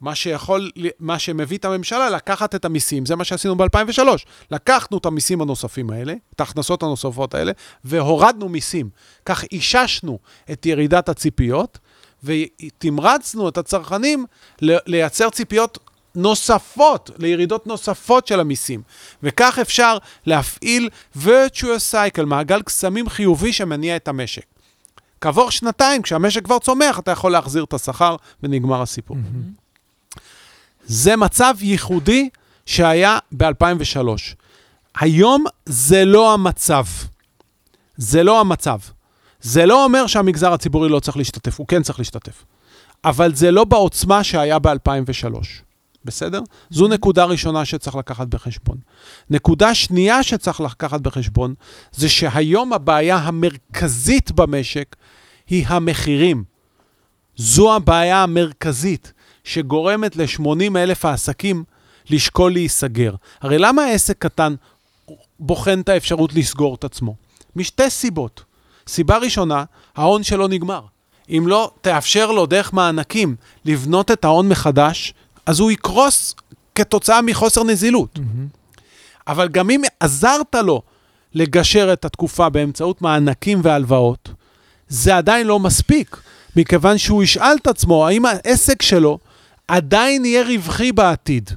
מה 0.00 0.14
שיכול, 0.14 0.70
מה 0.98 1.18
שמביא 1.18 1.58
את 1.58 1.64
הממשלה 1.64 2.10
לקחת 2.10 2.54
את 2.54 2.64
המיסים, 2.64 3.06
זה 3.06 3.16
מה 3.16 3.24
שעשינו 3.24 3.56
ב-2003. 3.56 4.00
לקחנו 4.50 4.98
את 4.98 5.06
המיסים 5.06 5.40
הנוספים 5.40 5.90
האלה, 5.90 6.14
את 6.34 6.40
ההכנסות 6.40 6.82
הנוספות 6.82 7.34
האלה, 7.34 7.52
והורדנו 7.84 8.48
מיסים. 8.48 8.90
כך 9.24 9.44
איששנו 9.52 10.18
את 10.52 10.66
ירידת 10.66 11.08
הציפיות, 11.08 11.78
ותמרצנו 12.24 13.48
את 13.48 13.58
הצרכנים 13.58 14.26
לייצר 14.62 15.30
ציפיות 15.30 15.78
נוספות, 16.14 17.10
לירידות 17.18 17.66
נוספות 17.66 18.26
של 18.26 18.40
המיסים. 18.40 18.82
וכך 19.22 19.58
אפשר 19.58 19.98
להפעיל 20.26 20.88
virtuous 21.16 21.92
cycle, 21.92 22.24
מעגל 22.24 22.62
קסמים 22.62 23.08
חיובי 23.08 23.52
שמניע 23.52 23.96
את 23.96 24.08
המשק. 24.08 24.44
כעבור 25.20 25.50
שנתיים, 25.50 26.02
כשהמשק 26.02 26.44
כבר 26.44 26.58
צומח, 26.58 26.98
אתה 26.98 27.10
יכול 27.10 27.32
להחזיר 27.32 27.64
את 27.64 27.72
השכר 27.72 28.16
ונגמר 28.42 28.82
הסיפור. 28.82 29.16
Mm-hmm. 29.16 29.67
זה 30.88 31.16
מצב 31.16 31.54
ייחודי 31.60 32.28
שהיה 32.66 33.18
ב-2003. 33.32 33.98
היום 35.00 35.44
זה 35.66 36.04
לא 36.04 36.34
המצב. 36.34 36.84
זה 37.96 38.22
לא 38.22 38.40
המצב. 38.40 38.78
זה 39.40 39.66
לא 39.66 39.84
אומר 39.84 40.06
שהמגזר 40.06 40.52
הציבורי 40.52 40.88
לא 40.88 41.00
צריך 41.00 41.16
להשתתף, 41.16 41.58
הוא 41.58 41.66
כן 41.66 41.82
צריך 41.82 41.98
להשתתף. 41.98 42.44
אבל 43.04 43.34
זה 43.34 43.50
לא 43.50 43.64
בעוצמה 43.64 44.24
שהיה 44.24 44.58
ב-2003. 44.58 45.36
בסדר? 46.04 46.40
זו. 46.70 46.88
נקודה 46.88 47.24
ראשונה 47.24 47.64
שצריך 47.64 47.96
לקחת 47.96 48.26
בחשבון. 48.26 48.78
נקודה 49.30 49.74
שנייה 49.74 50.22
שצריך 50.22 50.60
לקחת 50.60 51.00
בחשבון, 51.00 51.54
זה 51.92 52.08
שהיום 52.08 52.72
הבעיה 52.72 53.16
המרכזית 53.16 54.32
במשק 54.32 54.96
היא 55.46 55.66
המחירים. 55.68 56.44
זו 57.36 57.76
הבעיה 57.76 58.22
המרכזית 58.22 59.12
שגורמת 59.48 60.16
ל-80 60.16 60.76
אלף 60.76 61.04
העסקים 61.04 61.64
לשקול 62.10 62.52
להיסגר. 62.52 63.14
הרי 63.40 63.58
למה 63.58 63.86
עסק 63.86 64.18
קטן 64.18 64.54
בוחן 65.40 65.80
את 65.80 65.88
האפשרות 65.88 66.34
לסגור 66.34 66.74
את 66.74 66.84
עצמו? 66.84 67.14
משתי 67.56 67.90
סיבות. 67.90 68.44
סיבה 68.86 69.18
ראשונה, 69.18 69.64
ההון 69.96 70.22
שלו 70.22 70.48
נגמר. 70.48 70.80
אם 71.30 71.44
לא 71.46 71.70
תאפשר 71.80 72.32
לו 72.32 72.46
דרך 72.46 72.72
מענקים 72.72 73.36
לבנות 73.64 74.10
את 74.10 74.24
ההון 74.24 74.48
מחדש, 74.48 75.14
אז 75.46 75.60
הוא 75.60 75.70
יקרוס 75.70 76.34
כתוצאה 76.74 77.22
מחוסר 77.22 77.64
נזילות. 77.64 78.18
Mm-hmm. 78.18 78.80
אבל 79.26 79.48
גם 79.48 79.70
אם 79.70 79.82
עזרת 80.00 80.54
לו 80.54 80.82
לגשר 81.34 81.92
את 81.92 82.04
התקופה 82.04 82.48
באמצעות 82.48 83.02
מענקים 83.02 83.60
והלוואות, 83.62 84.28
זה 84.88 85.16
עדיין 85.16 85.46
לא 85.46 85.58
מספיק, 85.58 86.16
מכיוון 86.56 86.98
שהוא 86.98 87.22
ישאל 87.22 87.56
את 87.62 87.66
עצמו 87.66 88.06
האם 88.06 88.24
העסק 88.26 88.82
שלו 88.82 89.18
עדיין 89.68 90.24
יהיה 90.24 90.44
רווחי 90.44 90.92
בעתיד. 90.92 91.50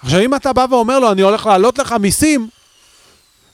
עכשיו, 0.00 0.20
אם 0.20 0.34
אתה 0.34 0.52
בא 0.52 0.66
ואומר 0.70 0.98
לו, 0.98 1.12
אני 1.12 1.22
הולך 1.22 1.46
להעלות 1.46 1.78
לך 1.78 1.92
מיסים, 1.92 2.48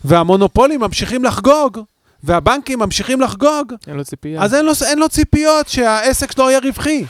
והמונופולים 0.05 0.81
ממשיכים 0.81 1.25
לחגוג, 1.25 1.79
והבנקים 2.23 2.79
ממשיכים 2.79 3.21
לחגוג, 3.21 3.73
אין 3.87 3.97
לו 3.97 4.05
ציפייה. 4.05 4.43
אז 4.43 4.55
אין 4.55 4.65
לו, 4.65 4.73
אין 4.87 4.99
לו 4.99 5.09
ציפיות 5.09 5.69
שהעסק 5.69 6.33
שלו 6.33 6.51
יהיה 6.51 6.61
רווחי. 6.65 7.05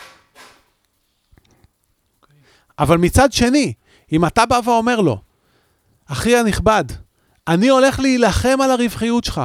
אבל 2.78 2.96
מצד 2.96 3.32
שני, 3.32 3.72
אם 4.12 4.24
אתה 4.26 4.46
בא 4.46 4.60
ואומר 4.64 5.00
לו, 5.00 5.20
אחי 6.06 6.36
הנכבד, 6.36 6.84
אני 7.48 7.68
הולך 7.68 8.00
להילחם 8.00 8.58
על 8.60 8.70
הרווחיות 8.70 9.24
שלך, 9.24 9.40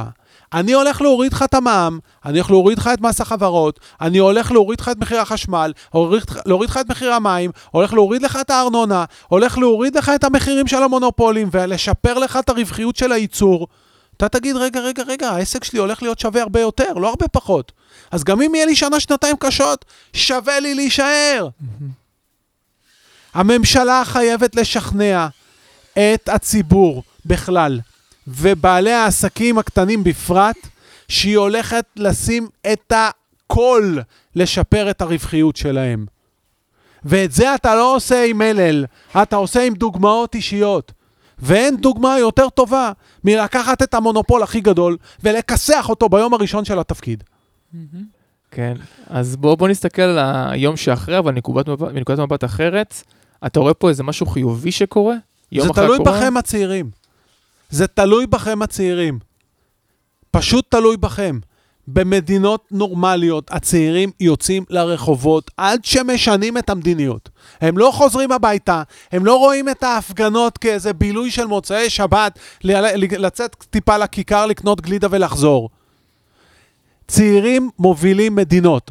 אני 0.52 0.72
הולך 0.72 1.00
להוריד 1.00 1.32
לך 1.32 1.42
את 1.42 1.54
המע"מ, 1.54 1.98
אני 2.24 2.38
הולך 2.38 2.50
להוריד 2.50 2.78
לך 2.78 2.90
את 2.92 3.00
מס 3.00 3.20
החברות, 3.20 3.80
אני 4.00 4.18
הולך 4.18 4.52
להוריד 4.52 4.80
לך 4.80 4.88
את 4.88 4.98
מחיר 4.98 5.20
החשמל, 5.20 5.72
הוריד, 5.90 6.22
להוריד 6.46 6.70
לך 6.70 6.76
את 6.76 6.90
מחיר 6.90 7.12
המים, 7.12 7.50
הולך 7.70 7.92
להוריד 7.92 8.22
לך 8.22 8.38
את 8.40 8.50
הארנונה, 8.50 9.04
הולך 9.28 9.58
להוריד 9.58 9.96
לך 9.96 10.12
את 10.14 10.24
המחירים 10.24 10.66
של 10.66 10.82
המונופולים 10.82 11.48
ולשפר 11.52 12.18
לך 12.18 12.36
את 12.36 12.48
הרווחיות 12.48 12.96
של 12.96 13.12
הייצור. 13.12 13.68
אתה 14.16 14.28
תגיד, 14.28 14.56
רגע, 14.56 14.80
רגע, 14.80 15.02
רגע, 15.02 15.30
העסק 15.30 15.64
שלי 15.64 15.78
הולך 15.78 16.02
להיות 16.02 16.18
שווה 16.18 16.42
הרבה 16.42 16.60
יותר, 16.60 16.92
לא 16.92 17.08
הרבה 17.08 17.28
פחות. 17.28 17.72
אז 18.10 18.24
גם 18.24 18.42
אם 18.42 18.54
יהיה 18.54 18.66
לי 18.66 18.76
שנה, 18.76 19.00
שנתיים 19.00 19.36
קשות, 19.36 19.84
שווה 20.12 20.60
לי 20.60 20.74
להישאר. 20.74 21.48
הממשלה 23.34 24.02
חייבת 24.04 24.56
לשכנע 24.56 25.26
את 25.92 26.28
הציבור 26.28 27.02
בכלל, 27.26 27.80
ובעלי 28.28 28.92
העסקים 28.92 29.58
הקטנים 29.58 30.04
בפרט, 30.04 30.56
שהיא 31.08 31.38
הולכת 31.38 31.84
לשים 31.96 32.48
את 32.72 32.92
הכל 32.96 33.98
לשפר 34.36 34.90
את 34.90 35.02
הרווחיות 35.02 35.56
שלהם. 35.56 36.06
ואת 37.04 37.32
זה 37.32 37.54
אתה 37.54 37.74
לא 37.74 37.96
עושה 37.96 38.24
עם 38.24 38.38
מלל, 38.38 38.84
אתה 39.22 39.36
עושה 39.36 39.62
עם 39.62 39.74
דוגמאות 39.74 40.34
אישיות. 40.34 40.92
ואין 41.38 41.76
דוגמה 41.76 42.18
יותר 42.18 42.48
טובה 42.48 42.92
מלקחת 43.24 43.82
את 43.82 43.94
המונופול 43.94 44.42
הכי 44.42 44.60
גדול 44.60 44.96
ולכסח 45.22 45.88
אותו 45.88 46.08
ביום 46.08 46.34
הראשון 46.34 46.64
של 46.64 46.78
התפקיד. 46.78 47.24
כן, 48.50 48.74
אז 49.06 49.36
בואו 49.36 49.56
בוא 49.56 49.68
נסתכל 49.68 50.02
על 50.02 50.18
היום 50.50 50.76
שאחרי, 50.76 51.18
אבל 51.18 51.32
מנקודת 51.94 52.18
מבט 52.18 52.44
אחרת. 52.44 53.02
אתה 53.46 53.60
רואה 53.60 53.74
פה 53.74 53.88
איזה 53.88 54.02
משהו 54.02 54.26
חיובי 54.26 54.72
שקורה? 54.72 55.14
זה 55.54 55.68
תלוי 55.74 55.98
בכם 55.98 56.36
הצעירים. 56.36 56.90
זה 57.70 57.86
תלוי 57.86 58.26
בכם 58.26 58.62
הצעירים. 58.62 59.18
פשוט 60.30 60.64
תלוי 60.70 60.96
בכם. 60.96 61.38
במדינות 61.88 62.64
נורמליות 62.70 63.50
הצעירים 63.50 64.10
יוצאים 64.20 64.64
לרחובות 64.70 65.50
עד 65.56 65.84
שמשנים 65.84 66.58
את 66.58 66.70
המדיניות. 66.70 67.28
הם 67.60 67.78
לא 67.78 67.90
חוזרים 67.94 68.32
הביתה, 68.32 68.82
הם 69.12 69.26
לא 69.26 69.36
רואים 69.36 69.68
את 69.68 69.82
ההפגנות 69.82 70.58
כאיזה 70.58 70.92
בילוי 70.92 71.30
של 71.30 71.46
מוצאי 71.46 71.90
שבת, 71.90 72.38
לצאת 72.64 73.56
טיפה 73.70 73.96
לכיכר 73.96 74.46
לקנות 74.46 74.80
גלידה 74.80 75.08
ולחזור. 75.10 75.70
צעירים 77.08 77.70
מובילים 77.78 78.34
מדינות. 78.34 78.90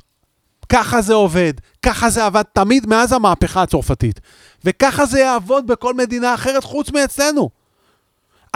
ככה 0.70 1.02
זה 1.02 1.14
עובד, 1.14 1.54
ככה 1.82 2.10
זה 2.10 2.26
עבד 2.26 2.44
תמיד 2.54 2.88
מאז 2.88 3.14
המהפכה 3.14 3.62
הצרפתית. 3.62 4.20
וככה 4.66 5.06
זה 5.06 5.20
יעבוד 5.20 5.68
בכל 5.68 5.94
מדינה 5.94 6.34
אחרת 6.34 6.64
חוץ 6.64 6.92
מאצלנו. 6.92 7.59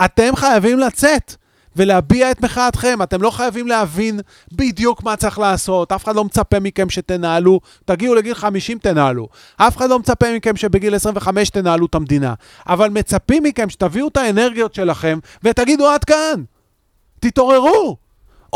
אתם 0.04 0.36
חייבים 0.36 0.78
לצאת 0.78 1.34
ולהביע 1.76 2.30
את 2.30 2.40
מחאתכם. 2.40 3.02
אתם 3.02 3.22
לא 3.22 3.30
חייבים 3.30 3.68
להבין 3.68 4.20
בדיוק 4.52 5.02
מה 5.02 5.16
צריך 5.16 5.38
לעשות. 5.38 5.92
אף 5.92 6.04
אחד 6.04 6.16
לא 6.16 6.24
מצפה 6.24 6.60
מכם 6.60 6.90
שתנהלו, 6.90 7.60
תגיעו 7.84 8.14
לגיל 8.14 8.34
50 8.34 8.78
תנהלו. 8.78 9.28
אף 9.56 9.76
אחד 9.76 9.90
לא 9.90 9.98
מצפה 9.98 10.26
מכם 10.36 10.56
שבגיל 10.56 10.94
25 10.94 11.50
תנהלו 11.50 11.86
את 11.86 11.94
המדינה. 11.94 12.34
אבל 12.66 12.88
מצפים 12.88 13.42
מכם 13.42 13.70
שתביאו 13.70 14.08
את 14.08 14.16
האנרגיות 14.16 14.74
שלכם 14.74 15.18
ותגידו 15.42 15.88
עד 15.90 16.04
כאן. 16.04 16.42
תתעוררו. 17.20 17.96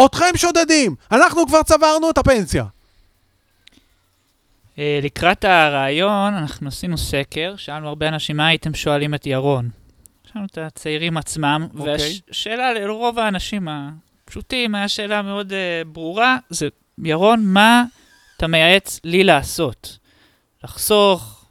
אתכם 0.04 0.36
שודדים, 0.36 0.94
אנחנו 1.12 1.46
כבר 1.46 1.62
צברנו 1.62 2.10
את 2.10 2.18
הפנסיה. 2.18 2.64
אה, 4.78 4.98
לקראת 5.02 5.44
הרעיון, 5.44 6.34
אנחנו 6.34 6.68
עשינו 6.68 6.98
סקר, 6.98 7.54
שאלנו 7.56 7.88
הרבה 7.88 8.08
אנשים 8.08 8.36
מה 8.36 8.46
הייתם 8.46 8.74
שואלים 8.74 9.14
את 9.14 9.26
ירון. 9.26 9.68
שאלנו 10.32 10.46
את 10.46 10.58
הצעירים 10.58 11.16
עצמם, 11.16 11.68
okay. 11.74 11.78
אוקיי. 11.78 11.92
והשאלה 12.28 12.72
לרוב 12.72 13.18
האנשים 13.18 13.68
הפשוטים, 13.68 14.74
היה 14.74 14.88
שאלה 14.88 15.22
מאוד 15.22 15.52
uh, 15.52 15.88
ברורה, 15.88 16.36
זה, 16.50 16.68
ירון, 17.04 17.44
מה 17.44 17.84
אתה 18.36 18.46
מייעץ 18.46 19.00
לי 19.04 19.24
לעשות? 19.24 19.98
לחסוך, 20.64 21.44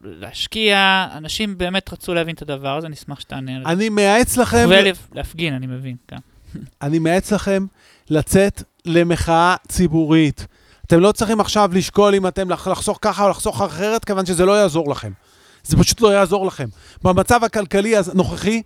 להשקיע, 0.00 1.06
אנשים 1.16 1.58
באמת 1.58 1.92
רצו 1.92 2.14
להבין 2.14 2.34
את 2.34 2.42
הדבר 2.42 2.76
הזה, 2.76 2.88
נשמח 2.88 3.20
שתענה 3.20 3.56
על 3.56 3.62
זה. 3.64 3.72
אני 3.72 3.88
מייעץ 3.88 4.36
לכם... 4.36 4.68
ולהפגין, 5.12 5.54
אני 5.54 5.66
מבין, 5.66 5.96
כן. 6.08 6.16
אני 6.82 6.98
מייעץ 6.98 7.32
לכם 7.32 7.66
לצאת 8.10 8.62
למחאה 8.84 9.56
ציבורית. 9.68 10.46
אתם 10.86 11.00
לא 11.00 11.12
צריכים 11.12 11.40
עכשיו 11.40 11.70
לשקול 11.74 12.14
אם 12.14 12.26
אתם 12.26 12.50
לחסוך 12.50 12.98
ככה 13.02 13.24
או 13.24 13.28
לחסוך 13.28 13.62
אחרת, 13.62 14.04
כיוון 14.04 14.26
שזה 14.26 14.44
לא 14.44 14.52
יעזור 14.52 14.90
לכם. 14.90 15.12
זה 15.64 15.76
פשוט 15.76 16.00
לא 16.00 16.14
יעזור 16.14 16.46
לכם. 16.46 16.68
במצב 17.02 17.44
הכלכלי 17.44 17.96
הנוכחי, 17.96 18.62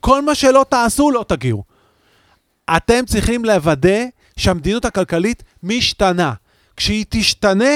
כל 0.00 0.22
מה 0.22 0.34
שלא 0.34 0.64
תעשו, 0.68 1.10
לא 1.10 1.24
תגיעו. 1.28 1.64
אתם 2.76 3.06
צריכים 3.06 3.44
לוודא 3.44 4.04
שהמדיניות 4.36 4.84
הכלכלית 4.84 5.42
משתנה. 5.62 6.32
כשהיא 6.76 7.04
תשתנה, 7.08 7.74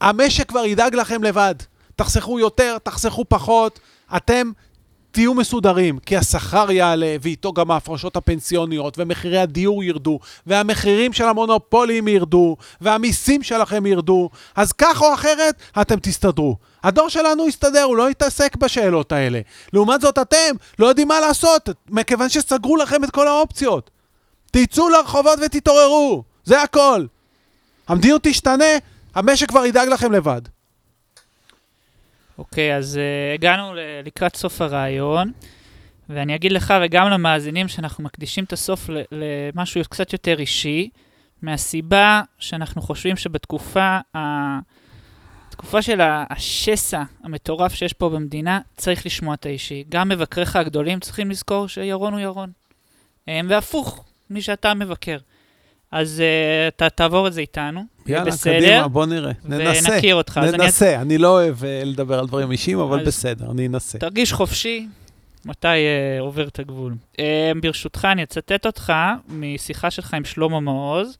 המשק 0.00 0.48
כבר 0.48 0.64
ידאג 0.66 0.94
לכם 0.94 1.22
לבד. 1.22 1.54
תחסכו 1.96 2.40
יותר, 2.40 2.76
תחסכו 2.82 3.24
פחות, 3.28 3.80
אתם 4.16 4.50
תהיו 5.12 5.34
מסודרים, 5.34 5.98
כי 5.98 6.16
השכר 6.16 6.70
יעלה, 6.70 7.16
ואיתו 7.22 7.52
גם 7.52 7.70
ההפרשות 7.70 8.16
הפנסיוניות, 8.16 8.98
ומחירי 8.98 9.38
הדיור 9.38 9.84
ירדו, 9.84 10.18
והמחירים 10.46 11.12
של 11.12 11.24
המונופולים 11.24 12.08
ירדו, 12.08 12.56
והמיסים 12.80 13.42
שלכם 13.42 13.86
ירדו, 13.86 14.30
אז 14.54 14.72
כך 14.72 15.02
או 15.02 15.14
אחרת, 15.14 15.54
אתם 15.80 15.98
תסתדרו. 16.02 16.56
הדור 16.84 17.08
שלנו 17.08 17.48
יסתדר, 17.48 17.82
הוא 17.82 17.96
לא 17.96 18.10
יתעסק 18.10 18.56
בשאלות 18.56 19.12
האלה. 19.12 19.40
לעומת 19.72 20.00
זאת, 20.00 20.18
אתם 20.18 20.56
לא 20.78 20.86
יודעים 20.86 21.08
מה 21.08 21.20
לעשות, 21.20 21.68
מכיוון 21.90 22.28
שסגרו 22.28 22.76
לכם 22.76 23.04
את 23.04 23.10
כל 23.10 23.28
האופציות. 23.28 23.90
תצאו 24.50 24.88
לרחובות 24.88 25.38
ותתעוררו, 25.44 26.22
זה 26.44 26.62
הכל. 26.62 27.06
המדיניות 27.88 28.22
תשתנה, 28.24 28.64
המשק 29.14 29.48
כבר 29.48 29.66
ידאג 29.66 29.88
לכם 29.88 30.12
לבד. 30.12 30.40
אוקיי, 32.38 32.76
אז 32.76 32.96
uh, 32.98 33.34
הגענו 33.34 33.72
לקראת 34.04 34.36
סוף 34.36 34.60
הרעיון, 34.60 35.32
ואני 36.08 36.34
אגיד 36.34 36.52
לך 36.52 36.74
וגם 36.82 37.08
למאזינים 37.08 37.68
שאנחנו 37.68 38.04
מקדישים 38.04 38.44
את 38.44 38.52
הסוף 38.52 38.90
למשהו 39.12 39.80
קצת 39.88 40.12
יותר 40.12 40.38
אישי, 40.38 40.88
מהסיבה 41.42 42.22
שאנחנו 42.38 42.82
חושבים 42.82 43.16
שבתקופה 43.16 43.98
ה... 44.16 44.18
תקופה 45.50 45.82
של 45.82 46.00
השסע 46.02 47.02
המטורף 47.24 47.74
שיש 47.74 47.92
פה 47.92 48.08
במדינה, 48.08 48.60
צריך 48.76 49.06
לשמוע 49.06 49.34
את 49.34 49.46
האישי. 49.46 49.84
גם 49.88 50.08
מבקריך 50.08 50.56
הגדולים 50.56 51.00
צריכים 51.00 51.30
לזכור 51.30 51.68
שירון 51.68 52.12
הוא 52.12 52.20
ירון. 52.20 52.52
הם, 53.26 53.46
והפוך, 53.50 54.04
מי 54.30 54.42
שאתה 54.42 54.74
מבקר. 54.74 55.18
אז 55.92 56.22
uh, 56.22 56.74
אתה 56.74 56.90
תעבור 56.90 57.26
את 57.28 57.32
זה 57.32 57.40
איתנו, 57.40 57.84
יאללה, 58.06 58.24
בסדר? 58.30 58.58
קדימה, 58.60 58.88
בוא 58.88 59.06
נראה. 59.06 59.32
ננסה. 59.44 59.92
ונכיר 59.92 60.14
אותך. 60.14 60.40
אז 60.42 60.54
אני 60.54 60.64
ננסה. 60.64 61.00
אני 61.00 61.18
לא 61.18 61.28
אוהב 61.28 61.60
uh, 61.60 61.64
לדבר 61.84 62.18
על 62.18 62.26
דברים 62.26 62.50
אישיים, 62.50 62.78
אבל 62.78 63.00
אז- 63.00 63.06
בסדר, 63.06 63.50
אני 63.50 63.66
אנסה. 63.66 63.98
תרגיש 63.98 64.32
חופשי 64.32 64.86
מתי 65.44 65.68
uh, 65.68 66.20
עובר 66.20 66.48
את 66.48 66.58
הגבול. 66.58 66.94
Uh, 67.12 67.18
ברשותך, 67.62 68.04
אני 68.12 68.22
אצטט 68.22 68.66
אותך 68.66 68.92
משיחה 69.28 69.90
שלך 69.90 70.14
עם 70.14 70.24
שלמה 70.24 70.60
מעוז. 70.60 71.18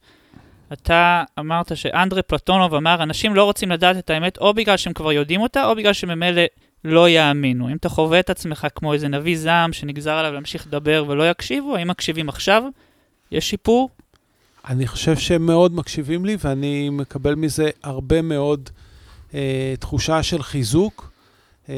אתה 0.73 1.23
אמרת 1.38 1.76
שאנדרי 1.76 2.23
פלטונוב 2.23 2.75
אמר, 2.75 3.02
אנשים 3.02 3.35
לא 3.35 3.45
רוצים 3.45 3.71
לדעת 3.71 3.97
את 3.97 4.11
האמת 4.11 4.38
או 4.38 4.55
בגלל 4.55 4.76
שהם 4.76 4.93
כבר 4.93 5.12
יודעים 5.12 5.41
אותה, 5.41 5.64
או 5.67 5.75
בגלל 5.76 5.93
שממילא 5.93 6.43
לא 6.85 7.09
יאמינו. 7.09 7.69
אם 7.69 7.76
אתה 7.76 7.88
חווה 7.88 8.21
את 8.21 8.31
עצמך 8.31 8.67
כמו 8.75 8.93
איזה 8.93 9.09
נביא 9.09 9.38
זעם 9.38 9.73
שנגזר 9.73 10.12
עליו 10.12 10.33
להמשיך 10.33 10.67
לדבר 10.67 11.05
ולא 11.09 11.31
יקשיבו, 11.31 11.76
האם 11.76 11.88
מקשיבים 11.88 12.29
עכשיו? 12.29 12.62
יש 13.33 13.50
שיפור? 13.50 13.91
אני 14.69 14.87
חושב 14.87 15.16
שהם 15.16 15.47
מאוד 15.47 15.75
מקשיבים 15.75 16.25
לי, 16.25 16.37
ואני 16.45 16.90
מקבל 16.90 17.35
מזה 17.35 17.71
הרבה 17.83 18.23
מאוד 18.23 18.71
אה, 19.35 19.75
תחושה 19.81 20.23
של 20.23 20.42
חיזוק, 20.42 21.12
אה, 21.69 21.75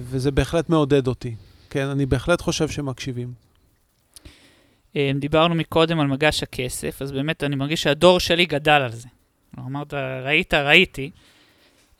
וזה 0.00 0.30
בהחלט 0.30 0.68
מעודד 0.68 1.06
אותי. 1.06 1.34
כן, 1.70 1.86
אני 1.86 2.06
בהחלט 2.06 2.40
חושב 2.40 2.68
שהם 2.68 2.86
מקשיבים. 2.86 3.32
אה, 4.96 5.10
דיברנו 5.14 5.54
מקודם 5.54 6.00
על 6.00 6.06
מגש 6.06 6.42
הכסף, 6.42 7.02
אז 7.02 7.12
באמת 7.12 7.44
אני 7.44 7.56
מרגיש 7.56 7.82
שהדור 7.82 8.20
שלי 8.20 8.46
גדל 8.46 8.72
על 8.72 8.92
זה. 8.92 9.08
אמרת, 9.58 9.94
ראית, 10.24 10.54
ראיתי. 10.54 11.10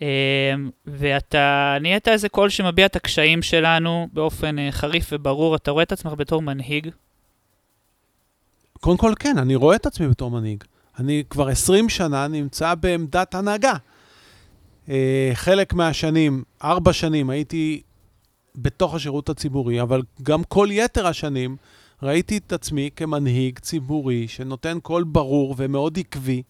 אה, 0.03 0.55
ואתה 0.87 1.77
נהיית 1.81 2.09
איזה 2.09 2.29
קול 2.29 2.49
שמביע 2.49 2.87
את 2.87 2.97
הקשיים 2.97 3.43
שלנו 3.43 4.09
באופן 4.13 4.59
אה, 4.59 4.73
חריף 4.73 5.09
וברור. 5.13 5.57
אתה 5.57 5.71
רואה 5.71 5.83
את 5.83 5.93
עצמך 5.93 6.13
בתור 6.13 6.43
מנהיג. 6.43 6.91
קודם 8.81 8.97
כל, 8.97 9.13
כן, 9.19 9.39
אני 9.39 9.55
רואה 9.55 9.77
את 9.77 9.87
עצמי 9.87 10.09
בתור 10.09 10.31
מנהיג. 10.31 10.65
אני 10.99 11.23
כבר 11.31 11.49
20 11.49 11.89
שנה 11.89 12.29
נמצא 12.29 12.75
בעמדת 12.75 13.35
הנהגה. 13.35 13.75
אה, 14.89 15.31
חלק 15.35 15.75
מהשנים, 15.75 16.43
ארבע 16.65 16.93
שנים, 16.93 17.31
הייתי 17.31 17.83
בתוך 18.57 18.95
השירות 18.95 19.29
הציבורי, 19.29 19.83
אבל 19.83 20.03
גם 20.23 20.45
כל 20.45 20.69
יתר 20.71 21.07
השנים 21.07 21.57
ראיתי 22.03 22.37
את 22.37 22.53
עצמי 22.53 22.91
כמנהיג 22.97 23.59
ציבורי 23.59 24.29
שנותן 24.29 24.79
קול 24.83 25.05
ברור 25.05 25.55
ומאוד 25.59 25.99
עקבי, 25.99 26.43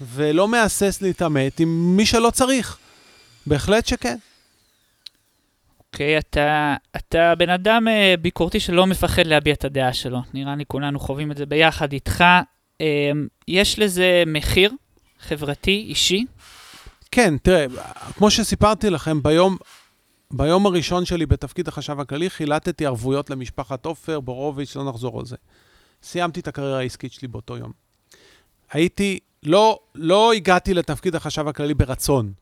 ולא 0.00 0.48
מהסס 0.48 1.02
להתעמת 1.02 1.60
עם 1.60 1.96
מי 1.96 2.06
שלא 2.06 2.30
צריך. 2.30 2.78
בהחלט 3.46 3.86
שכן. 3.86 4.16
אוקיי, 5.92 6.18
אתה, 6.18 6.74
אתה 6.96 7.34
בן 7.38 7.50
אדם 7.50 7.88
אה, 7.88 8.14
ביקורתי 8.22 8.60
שלא 8.60 8.86
מפחד 8.86 9.26
להביע 9.26 9.54
את 9.54 9.64
הדעה 9.64 9.92
שלו. 9.92 10.18
נראה 10.34 10.56
לי 10.56 10.64
כולנו 10.66 11.00
חווים 11.00 11.32
את 11.32 11.36
זה 11.36 11.46
ביחד 11.46 11.92
איתך. 11.92 12.24
אה, 12.80 13.10
יש 13.48 13.78
לזה 13.78 14.22
מחיר 14.26 14.72
חברתי, 15.20 15.86
אישי? 15.88 16.24
כן, 17.12 17.34
תראה, 17.42 17.66
כמו 18.16 18.30
שסיפרתי 18.30 18.90
לכם, 18.90 19.22
ביום, 19.22 19.56
ביום 20.30 20.66
הראשון 20.66 21.04
שלי 21.04 21.26
בתפקיד 21.26 21.68
החשב 21.68 22.00
הכללי, 22.00 22.30
חילטתי 22.30 22.86
ערבויות 22.86 23.30
למשפחת 23.30 23.86
עופר, 23.86 24.20
בורוביץ', 24.20 24.76
לא 24.76 24.88
נחזור 24.88 25.20
על 25.20 25.26
זה. 25.26 25.36
סיימתי 26.02 26.40
את 26.40 26.48
הקריירה 26.48 26.78
העסקית 26.78 27.12
שלי 27.12 27.28
באותו 27.28 27.56
יום. 27.56 27.72
הייתי, 28.72 29.18
לא, 29.42 29.78
לא 29.94 30.32
הגעתי 30.32 30.74
לתפקיד 30.74 31.14
החשב 31.14 31.48
הכללי 31.48 31.74
ברצון. 31.74 32.32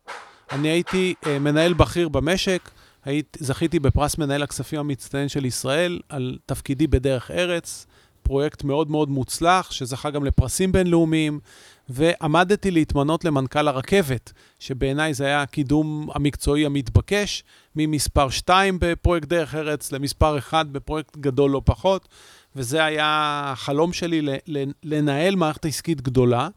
אני 0.52 0.68
הייתי 0.68 1.14
אה, 1.26 1.38
מנהל 1.38 1.72
בכיר 1.72 2.08
במשק, 2.08 2.70
היית, 3.04 3.36
זכיתי 3.40 3.78
בפרס 3.78 4.18
מנהל 4.18 4.42
הכספים 4.42 4.80
המצטיין 4.80 5.28
של 5.28 5.44
ישראל 5.44 6.00
על 6.08 6.38
תפקידי 6.46 6.86
בדרך 6.86 7.30
ארץ, 7.30 7.86
פרויקט 8.22 8.64
מאוד 8.64 8.90
מאוד 8.90 9.10
מוצלח, 9.10 9.70
שזכה 9.70 10.10
גם 10.10 10.24
לפרסים 10.24 10.72
בינלאומיים, 10.72 11.40
ועמדתי 11.88 12.70
להתמנות 12.70 13.24
למנכ"ל 13.24 13.68
הרכבת, 13.68 14.32
שבעיניי 14.58 15.14
זה 15.14 15.24
היה 15.24 15.42
הקידום 15.42 16.08
המקצועי 16.14 16.66
המתבקש, 16.66 17.44
ממספר 17.76 18.30
2 18.30 18.78
בפרויקט 18.80 19.28
דרך 19.28 19.54
ארץ 19.54 19.92
למספר 19.92 20.38
1 20.38 20.66
בפרויקט 20.66 21.16
גדול 21.16 21.50
לא 21.50 21.62
פחות, 21.64 22.08
וזה 22.56 22.84
היה 22.84 23.40
החלום 23.52 23.92
שלי 23.92 24.22
לנהל 24.82 25.36
מערכת 25.36 25.64
עסקית 25.64 26.00
גדולה. 26.00 26.48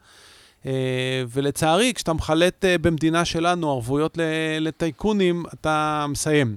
אה, 0.66 0.72
ולצערי, 1.30 1.94
כשאתה 1.94 2.14
מחלט 2.14 2.66
אה, 2.66 2.78
במדינה 2.78 3.26
שלנו 3.26 3.72
ערבויות 3.72 4.18
לטייקונים, 4.60 5.46
אתה 5.54 6.06
מסיים. 6.10 6.56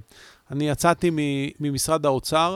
אני 0.51 0.69
יצאתי 0.69 1.11
ממשרד 1.59 2.05
האוצר, 2.05 2.55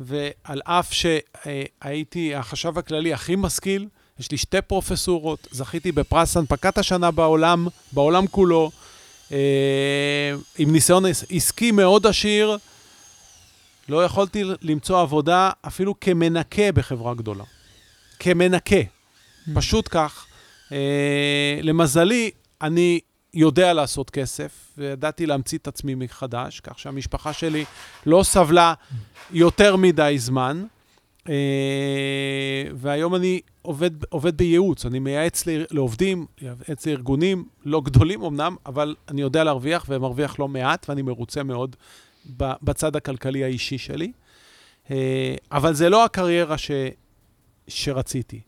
ועל 0.00 0.60
אף 0.64 0.92
שהייתי 0.92 2.34
החשב 2.34 2.78
הכללי 2.78 3.12
הכי 3.14 3.36
משכיל, 3.36 3.88
יש 4.20 4.30
לי 4.30 4.36
שתי 4.36 4.60
פרופסורות, 4.62 5.48
זכיתי 5.50 5.92
בפרס 5.92 6.36
הנפקת 6.36 6.78
השנה 6.78 7.10
בעולם, 7.10 7.66
בעולם 7.92 8.26
כולו, 8.26 8.70
אה, 9.32 9.38
עם 10.58 10.72
ניסיון 10.72 11.06
עס- 11.06 11.24
עסקי 11.30 11.70
מאוד 11.70 12.06
עשיר, 12.06 12.58
לא 13.88 14.04
יכולתי 14.04 14.42
למצוא 14.62 15.00
עבודה 15.00 15.50
אפילו 15.66 16.00
כמנקה 16.00 16.72
בחברה 16.74 17.14
גדולה. 17.14 17.44
כמנקה, 18.18 18.76
פשוט 19.54 19.88
כך. 19.90 20.26
אה, 20.72 21.58
למזלי, 21.62 22.30
אני 22.62 23.00
יודע 23.34 23.72
לעשות 23.72 24.10
כסף, 24.10 24.72
וידעתי 24.78 25.26
להמציא 25.26 25.58
את 25.58 25.68
עצמי 25.68 25.94
מחדש, 25.94 26.60
כך 26.60 26.78
שהמשפחה 26.78 27.32
שלי 27.32 27.64
לא 28.06 28.22
סבלה 28.22 28.74
יותר 29.30 29.76
מדי 29.76 30.14
זמן. 30.18 30.64
אה, 31.28 31.34
והיום 32.74 33.14
אני 33.14 33.40
עובד, 33.62 34.04
עובד 34.04 34.36
בייעוץ, 34.36 34.86
אני 34.86 34.98
מייעץ 34.98 35.44
לעובדים, 35.46 36.26
מייעץ 36.42 36.86
לארגונים, 36.86 37.44
לא 37.64 37.80
גדולים 37.80 38.22
אמנם, 38.24 38.56
אבל 38.66 38.94
אני 39.08 39.20
יודע 39.20 39.44
להרוויח 39.44 39.84
ומרוויח 39.88 40.38
לא 40.38 40.48
מעט, 40.48 40.86
ואני 40.88 41.02
מרוצה 41.02 41.42
מאוד 41.42 41.76
בצד 42.36 42.96
הכלכלי 42.96 43.44
האישי 43.44 43.78
שלי. 43.78 44.12
אה, 44.90 45.34
אבל 45.52 45.74
זה 45.74 45.88
לא 45.88 46.04
הקריירה 46.04 46.58
ש, 46.58 46.70
שרציתי. 47.68 48.40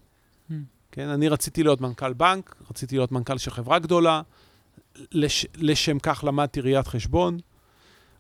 כן, 0.95 1.09
אני 1.09 1.29
רציתי 1.29 1.63
להיות 1.63 1.81
מנכ"ל 1.81 2.13
בנק, 2.13 2.55
רציתי 2.71 2.97
להיות 2.97 3.13
מנכ"ל 3.13 3.39
של 3.39 3.51
חברה 3.51 3.79
גדולה, 3.79 4.23
לש, 5.13 5.47
לשם 5.57 5.99
כך 5.99 6.25
למדתי 6.27 6.61
ראיית 6.61 6.87
חשבון. 6.87 7.39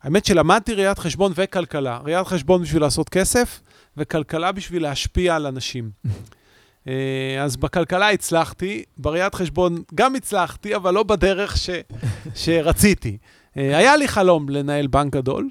האמת 0.03 0.25
שלמדתי 0.25 0.75
ראיית 0.75 0.99
חשבון 0.99 1.33
וכלכלה. 1.35 2.01
ראיית 2.05 2.27
חשבון 2.27 2.63
בשביל 2.63 2.83
לעשות 2.83 3.09
כסף, 3.09 3.61
וכלכלה 3.97 4.53
בשביל 4.53 4.83
להשפיע 4.83 5.37
על 5.37 5.47
אנשים. 5.47 5.91
אה, 6.89 7.43
אז 7.43 7.57
בכלכלה 7.57 8.11
הצלחתי, 8.11 8.85
בראיית 8.97 9.35
חשבון 9.35 9.83
גם 9.95 10.15
הצלחתי, 10.15 10.77
אבל 10.77 10.95
לא 10.95 11.03
בדרך 11.03 11.57
ש, 11.57 11.71
שרציתי. 12.45 13.19
אה, 13.57 13.77
היה 13.77 13.97
לי 13.97 14.09
חלום 14.09 14.49
לנהל 14.49 14.87
בנק 14.87 15.13
גדול, 15.13 15.49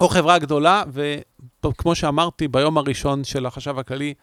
או 0.00 0.08
חברה 0.08 0.38
גדולה, 0.38 0.82
וכמו 1.64 1.94
שאמרתי, 1.94 2.48
ביום 2.48 2.78
הראשון 2.78 3.24
של 3.24 3.46
החשב 3.46 3.78
הכללי, 3.78 4.14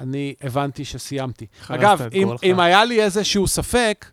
אני 0.00 0.34
הבנתי 0.40 0.84
שסיימתי. 0.84 1.46
אגב, 1.68 2.02
אם. 2.12 2.28
אם 2.42 2.60
היה 2.60 2.84
לי 2.84 3.02
איזשהו 3.02 3.46
ספק, 3.46 4.06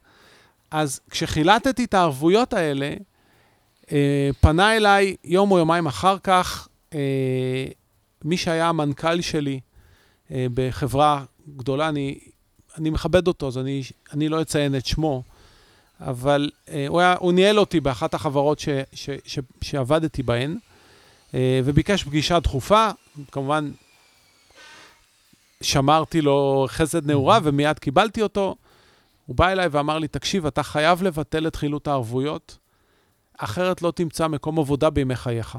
אז 0.72 1.00
כשחילטתי 1.10 1.84
את 1.84 1.94
הערבויות 1.94 2.54
האלה, 2.54 2.94
אה, 3.92 4.30
פנה 4.42 4.76
אליי 4.78 5.16
יום 5.24 5.52
או 5.52 5.58
יומיים 5.58 5.88
אחר 5.88 6.18
כך 6.24 6.68
אה, 6.94 7.66
מי 8.26 8.38
שהיה 8.38 8.70
המנכ"ל 8.70 9.22
שלי 9.22 9.60
אה, 10.32 10.46
בחברה 10.54 11.24
גדולה, 11.58 11.90
אני, 11.90 12.20
אני 12.78 12.90
מכבד 12.90 13.28
אותו, 13.28 13.48
אז 13.48 13.58
אני, 13.58 13.84
אני 14.14 14.30
לא 14.30 14.42
אציין 14.42 14.76
את 14.76 14.86
שמו, 14.86 15.24
אבל 16.02 16.50
אה, 16.70 16.86
הוא, 16.88 17.00
היה, 17.00 17.16
הוא 17.20 17.34
ניהל 17.34 17.60
אותי 17.60 17.80
באחת 17.80 18.14
החברות 18.14 18.60
ש, 18.60 18.70
ש, 18.94 19.10
ש, 19.26 19.40
שעבדתי 19.62 20.24
בהן, 20.24 20.58
אה, 21.34 21.62
וביקש 21.66 22.04
פגישה 22.04 22.40
דחופה, 22.40 22.90
כמובן 23.32 23.72
שמרתי 25.64 26.22
לו 26.22 26.66
חסד 26.70 27.06
נעורה 27.06 27.40
ומיד 27.44 27.80
קיבלתי 27.80 28.22
אותו. 28.22 28.56
הוא 29.26 29.36
בא 29.36 29.48
אליי 29.48 29.68
ואמר 29.68 30.00
לי, 30.00 30.08
תקשיב, 30.08 30.46
אתה 30.46 30.64
חייב 30.64 31.04
לבטל 31.04 31.48
את 31.48 31.56
חילוט 31.56 31.88
הערבויות, 31.88 32.58
אחרת 33.38 33.82
לא 33.82 33.92
תמצא 33.92 34.28
מקום 34.28 34.60
עבודה 34.60 34.90
בימי 34.90 35.16
חייך. 35.16 35.58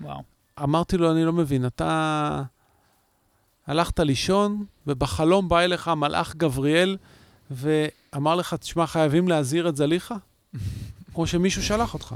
וואו. 0.00 0.22
אמרתי 0.62 0.96
לו, 0.96 1.12
אני 1.12 1.24
לא 1.24 1.32
מבין, 1.32 1.66
אתה 1.66 2.42
הלכת 3.66 4.00
לישון, 4.00 4.64
ובחלום 4.86 5.48
בא 5.48 5.60
אליך 5.60 5.88
המלאך 5.88 6.34
גבריאל, 6.36 6.96
ואמר 7.50 8.34
לך, 8.34 8.54
תשמע, 8.54 8.86
חייבים 8.86 9.28
להזהיר 9.28 9.68
את 9.68 9.76
זליכה? 9.76 10.16
או 11.14 11.26
שמישהו 11.26 11.62
שלח 11.62 11.94
אותך. 11.94 12.14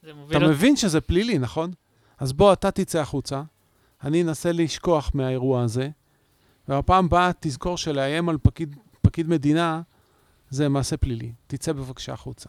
אתה 0.00 0.10
אותי... 0.34 0.38
מבין 0.38 0.76
שזה 0.76 1.00
פלילי, 1.00 1.38
נכון? 1.38 1.72
אז 2.18 2.32
בוא, 2.32 2.52
אתה 2.52 2.70
תצא 2.70 3.00
החוצה, 3.00 3.42
אני 4.04 4.22
אנסה 4.22 4.52
לשכוח 4.52 5.10
מהאירוע 5.14 5.62
הזה, 5.62 5.88
והפעם 6.68 7.04
הבאה 7.04 7.30
תזכור 7.40 7.76
שלאיים 7.76 8.28
על 8.28 8.38
פקיד, 8.42 8.76
פקיד 9.02 9.28
מדינה 9.28 9.80
זה 10.50 10.68
מעשה 10.68 10.96
פלילי. 10.96 11.32
תצא 11.46 11.72
בבקשה 11.72 12.12
החוצה. 12.12 12.48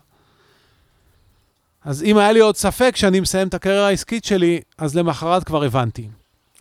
אז 1.86 2.04
אם 2.04 2.18
היה 2.18 2.32
לי 2.32 2.40
עוד 2.40 2.56
ספק 2.56 2.96
שאני 2.96 3.20
מסיים 3.20 3.48
את 3.48 3.54
הקריירה 3.54 3.88
העסקית 3.88 4.26
שלי, 4.26 4.62
אז 4.78 4.96
למחרת 4.96 5.44
כבר 5.44 5.64
הבנתי. 5.64 6.10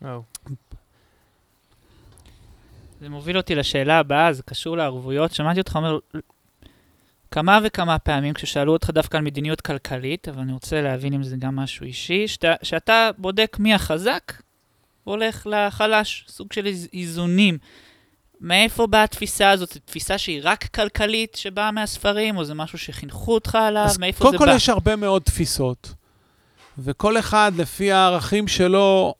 וואו. 0.02 0.22
זה 3.00 3.09
מוביל 3.09 3.37
אותי 3.37 3.55
לשאלה 3.55 3.98
הבאה, 3.98 4.33
זה 4.33 4.42
קשור 4.42 4.76
לערבויות. 4.76 5.33
שמעתי 5.33 5.61
אותך 5.61 5.76
אומר 5.76 5.98
כמה 7.31 7.59
וכמה 7.64 7.98
פעמים 7.98 8.35
כששאלו 8.35 8.72
אותך 8.72 8.90
דווקא 8.90 9.16
על 9.16 9.22
מדיניות 9.22 9.61
כלכלית, 9.61 10.28
אבל 10.28 10.40
אני 10.40 10.52
רוצה 10.52 10.83
להבין 10.83 11.12
אם 11.12 11.22
זה 11.22 11.37
גם 11.37 11.57
משהו 11.57 11.87
אישי, 11.87 12.28
שאתה, 12.28 12.55
שאתה 12.62 13.11
בודק 13.18 13.57
מי 13.61 13.74
החזק 13.74 14.33
והולך 15.07 15.47
לחלש, 15.51 16.25
סוג 16.29 16.53
של 16.53 16.67
איז, 16.67 16.88
איזונים. 16.93 17.59
מאיפה 18.41 18.87
באה 18.87 19.05
התפיסה 19.05 19.51
הזאת? 19.51 19.73
זו 19.73 19.81
תפיסה 19.85 20.19
שהיא 20.19 20.41
רק 20.43 20.65
כלכלית 20.65 21.35
שבאה 21.35 21.71
מהספרים, 21.71 22.37
או 22.37 22.45
זה 22.45 22.55
משהו 22.55 22.79
שחינכו 22.79 23.35
אותך 23.35 23.55
עליו? 23.55 23.85
אז 23.85 23.99
מאיפה 23.99 24.19
קודם 24.19 24.33
זה 24.33 24.38
כל 24.38 24.47
בא? 24.47 24.55
יש 24.55 24.69
הרבה 24.69 24.97
מאוד 24.97 25.23
תפיסות, 25.23 25.95
וכל 26.79 27.19
אחד 27.19 27.53
לפי 27.57 27.93
הערכים 27.93 28.49
שלו 28.49 29.15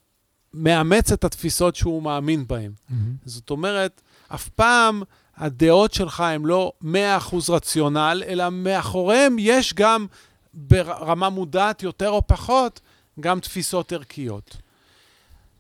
מאמץ 0.55 1.13
את 1.13 1.25
התפיסות 1.25 1.77
שהוא 1.77 2.03
מאמין 2.03 2.47
בהן. 2.47 2.73
זאת 3.25 3.51
אומרת, 3.51 4.03
אף 4.29 4.49
פעם 4.49 5.03
הדעות 5.37 5.95
שלך 5.95 6.21
הן 6.21 6.43
לא 6.45 6.73
100% 6.83 6.87
רציונל, 7.49 8.23
אלא 8.27 8.51
מאחוריהם 8.51 9.37
יש 9.39 9.75
גם, 9.75 10.07
ברמה 10.55 11.29
מודעת 11.29 11.83
יותר 11.83 12.11
או 12.11 12.27
פחות, 12.27 12.81
גם 13.21 13.41
תפיסות 13.41 13.93
ערכיות. 13.93 14.57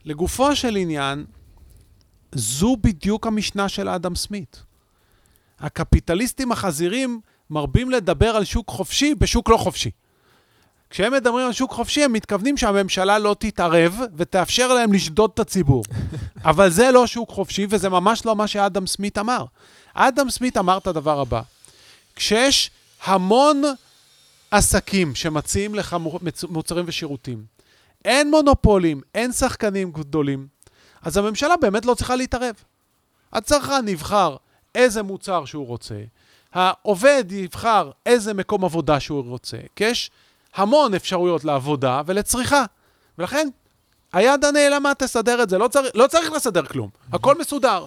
לגופו 0.04 0.56
של 0.56 0.76
עניין, 0.76 1.24
זו 2.34 2.76
בדיוק 2.80 3.26
המשנה 3.26 3.68
של 3.68 3.88
אדם 3.88 4.14
סמית. 4.14 4.62
הקפיטליסטים 5.60 6.52
החזירים 6.52 7.20
מרבים 7.50 7.90
לדבר 7.90 8.36
על 8.36 8.44
שוק 8.44 8.70
חופשי 8.70 9.14
בשוק 9.14 9.48
לא 9.48 9.56
חופשי. 9.56 9.90
כשהם 10.90 11.12
מדברים 11.12 11.46
על 11.46 11.52
שוק 11.52 11.72
חופשי, 11.72 12.04
הם 12.04 12.12
מתכוונים 12.12 12.56
שהממשלה 12.56 13.18
לא 13.18 13.36
תתערב 13.38 14.00
ותאפשר 14.16 14.74
להם 14.74 14.92
לשדוד 14.92 15.30
את 15.34 15.38
הציבור. 15.38 15.84
אבל 16.44 16.70
זה 16.70 16.90
לא 16.90 17.06
שוק 17.06 17.30
חופשי, 17.30 17.66
וזה 17.70 17.88
ממש 17.88 18.26
לא 18.26 18.36
מה 18.36 18.46
שאדם 18.46 18.86
סמית 18.86 19.18
אמר. 19.18 19.44
אדם 19.94 20.30
סמית 20.30 20.56
אמר 20.56 20.78
את 20.78 20.86
הדבר 20.86 21.20
הבא: 21.20 21.42
כשיש 22.16 22.70
המון 23.04 23.62
עסקים 24.50 25.14
שמציעים 25.14 25.74
לך 25.74 25.96
מוצרים 26.48 26.84
ושירותים, 26.88 27.44
אין 28.04 28.30
מונופולים, 28.30 29.00
אין 29.14 29.32
שחקנים 29.32 29.92
גדולים, 29.92 30.46
אז 31.02 31.16
הממשלה 31.16 31.56
באמת 31.56 31.84
לא 31.84 31.94
צריכה 31.94 32.16
להתערב. 32.16 32.54
הצרכן 33.32 33.88
יבחר 33.88 34.36
איזה 34.74 35.02
מוצר 35.02 35.44
שהוא 35.44 35.66
רוצה, 35.66 35.94
העובד 36.52 37.24
יבחר 37.30 37.90
איזה 38.06 38.34
מקום 38.34 38.64
עבודה 38.64 39.00
שהוא 39.00 39.24
רוצה, 39.28 39.56
כי 39.76 39.84
יש 39.84 40.10
המון 40.54 40.94
אפשרויות 40.94 41.44
לעבודה 41.44 42.02
ולצריכה. 42.06 42.64
ולכן, 43.18 43.48
היד 44.12 44.44
הנעלמה 44.44 44.94
תסדר 44.94 45.42
את 45.42 45.50
זה, 45.50 45.58
לא 45.58 45.68
צריך, 45.68 45.90
לא 45.94 46.06
צריך 46.06 46.32
לסדר 46.32 46.66
כלום, 46.66 46.88
הכל 47.12 47.38
מסודר. 47.38 47.86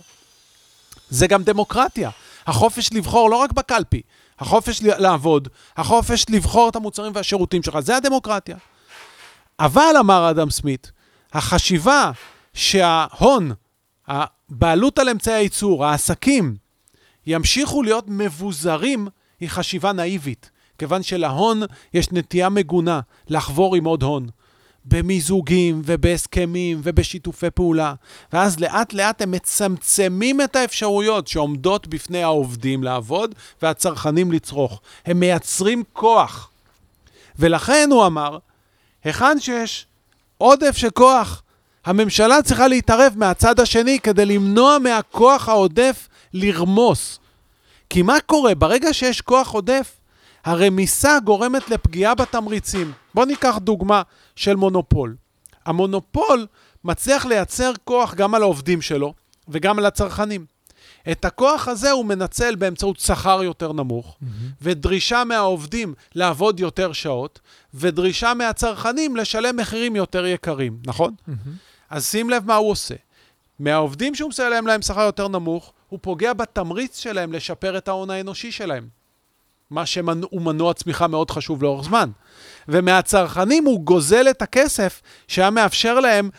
זה 1.09 1.27
גם 1.27 1.43
דמוקרטיה. 1.43 2.09
החופש 2.47 2.93
לבחור 2.93 3.29
לא 3.29 3.35
רק 3.35 3.51
בקלפי, 3.51 4.01
החופש 4.39 4.81
לעבוד, 4.81 5.47
החופש 5.77 6.25
לבחור 6.29 6.69
את 6.69 6.75
המוצרים 6.75 7.11
והשירותים 7.15 7.63
שלך, 7.63 7.79
זה 7.79 7.97
הדמוקרטיה. 7.97 8.57
אבל, 9.59 9.95
אמר 9.99 10.29
אדם 10.29 10.49
סמית, 10.49 10.91
החשיבה 11.33 12.11
שההון, 12.53 13.51
הבעלות 14.07 14.99
על 14.99 15.09
אמצעי 15.09 15.33
הייצור, 15.33 15.85
העסקים, 15.85 16.55
ימשיכו 17.27 17.83
להיות 17.83 18.05
מבוזרים, 18.07 19.07
היא 19.39 19.49
חשיבה 19.49 19.93
נאיבית. 19.93 20.49
כיוון 20.77 21.03
שלהון 21.03 21.61
יש 21.93 22.11
נטייה 22.11 22.49
מגונה 22.49 22.99
לחבור 23.29 23.75
עם 23.75 23.85
עוד 23.85 24.03
הון. 24.03 24.27
במיזוגים 24.85 25.81
ובהסכמים 25.85 26.79
ובשיתופי 26.83 27.49
פעולה. 27.49 27.93
ואז 28.33 28.59
לאט 28.59 28.93
לאט 28.93 29.21
הם 29.21 29.31
מצמצמים 29.31 30.41
את 30.41 30.55
האפשרויות 30.55 31.27
שעומדות 31.27 31.87
בפני 31.87 32.23
העובדים 32.23 32.83
לעבוד 32.83 33.35
והצרכנים 33.61 34.31
לצרוך. 34.31 34.81
הם 35.05 35.19
מייצרים 35.19 35.83
כוח. 35.93 36.49
ולכן 37.39 37.89
הוא 37.91 38.05
אמר, 38.05 38.37
היכן 39.05 39.39
שיש 39.39 39.85
עודף 40.37 40.77
של 40.77 40.89
כוח, 40.89 41.43
הממשלה 41.85 42.41
צריכה 42.41 42.67
להתערב 42.67 43.13
מהצד 43.15 43.59
השני 43.59 43.99
כדי 43.99 44.25
למנוע 44.25 44.77
מהכוח 44.79 45.49
העודף 45.49 46.07
לרמוס. 46.33 47.19
כי 47.89 48.01
מה 48.01 48.17
קורה? 48.25 48.55
ברגע 48.55 48.93
שיש 48.93 49.21
כוח 49.21 49.51
עודף, 49.51 49.97
הרמיסה 50.45 51.17
גורמת 51.23 51.69
לפגיעה 51.69 52.15
בתמריצים. 52.15 52.91
בואו 53.13 53.25
ניקח 53.25 53.57
דוגמה 53.57 54.01
של 54.35 54.55
מונופול. 54.55 55.15
המונופול 55.65 56.47
מצליח 56.83 57.25
לייצר 57.25 57.71
כוח 57.83 58.13
גם 58.13 58.35
על 58.35 58.41
העובדים 58.41 58.81
שלו 58.81 59.13
וגם 59.47 59.79
על 59.79 59.85
הצרכנים. 59.85 60.45
את 61.11 61.25
הכוח 61.25 61.67
הזה 61.67 61.91
הוא 61.91 62.05
מנצל 62.05 62.55
באמצעות 62.55 62.99
שכר 62.99 63.43
יותר 63.43 63.73
נמוך, 63.73 64.17
ודרישה 64.61 65.23
מהעובדים 65.23 65.93
לעבוד 66.15 66.59
יותר 66.59 66.93
שעות, 66.93 67.39
ודרישה 67.73 68.33
מהצרכנים 68.33 69.15
לשלם 69.15 69.57
מחירים 69.57 69.95
יותר 69.95 70.25
יקרים, 70.25 70.77
נכון? 70.85 71.13
אז 71.89 72.05
שים 72.07 72.29
לב 72.29 72.47
מה 72.47 72.55
הוא 72.55 72.71
עושה. 72.71 72.95
מהעובדים 73.59 74.15
שהוא 74.15 74.29
משלם 74.29 74.67
להם 74.67 74.81
שכר 74.81 75.01
יותר 75.01 75.27
נמוך, 75.27 75.73
הוא 75.89 75.99
פוגע 76.01 76.33
בתמריץ 76.33 76.99
שלהם 76.99 77.33
לשפר 77.33 77.77
את 77.77 77.87
ההון 77.87 78.09
האנושי 78.09 78.51
שלהם. 78.51 78.87
מה 79.69 79.85
שהוא 79.85 80.41
מנוע 80.41 80.73
צמיחה 80.73 81.07
מאוד 81.07 81.31
חשוב 81.31 81.63
לאורך 81.63 81.85
זמן. 81.85 82.09
ומהצרכנים 82.67 83.65
הוא 83.65 83.79
גוזל 83.81 84.29
את 84.29 84.41
הכסף 84.41 85.01
שהיה 85.27 85.49
מאפשר 85.49 85.99
להם 85.99 86.29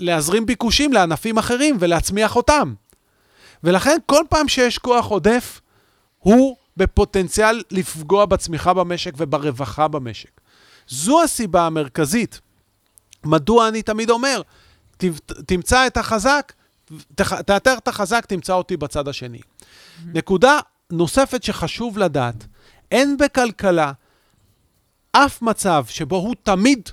להזרים 0.00 0.46
ביקושים 0.46 0.92
לענפים 0.92 1.38
אחרים 1.38 1.76
ולהצמיח 1.80 2.36
אותם. 2.36 2.74
ולכן 3.64 3.96
כל 4.06 4.22
פעם 4.28 4.48
שיש 4.48 4.78
כוח 4.78 5.06
עודף, 5.06 5.60
הוא 6.18 6.56
בפוטנציאל 6.76 7.62
לפגוע 7.70 8.26
בצמיחה 8.26 8.74
במשק 8.74 9.12
וברווחה 9.16 9.88
במשק. 9.88 10.40
זו 10.88 11.22
הסיבה 11.22 11.66
המרכזית. 11.66 12.40
מדוע 13.24 13.68
אני 13.68 13.82
תמיד 13.82 14.10
אומר, 14.10 14.42
תמצא 15.46 15.86
את 15.86 15.96
החזק, 15.96 16.52
תאתר 17.14 17.74
את 17.78 17.88
החזק, 17.88 18.26
תמצא 18.26 18.52
אותי 18.52 18.76
בצד 18.76 19.08
השני. 19.08 19.40
נקודה 20.06 20.58
נוספת 20.90 21.42
שחשוב 21.42 21.98
לדעת, 21.98 22.46
אין 22.90 23.16
בכלכלה 23.16 23.92
אף 25.12 25.42
מצב 25.42 25.84
שבו 25.88 26.16
הוא 26.16 26.34
תמיד 26.42 26.88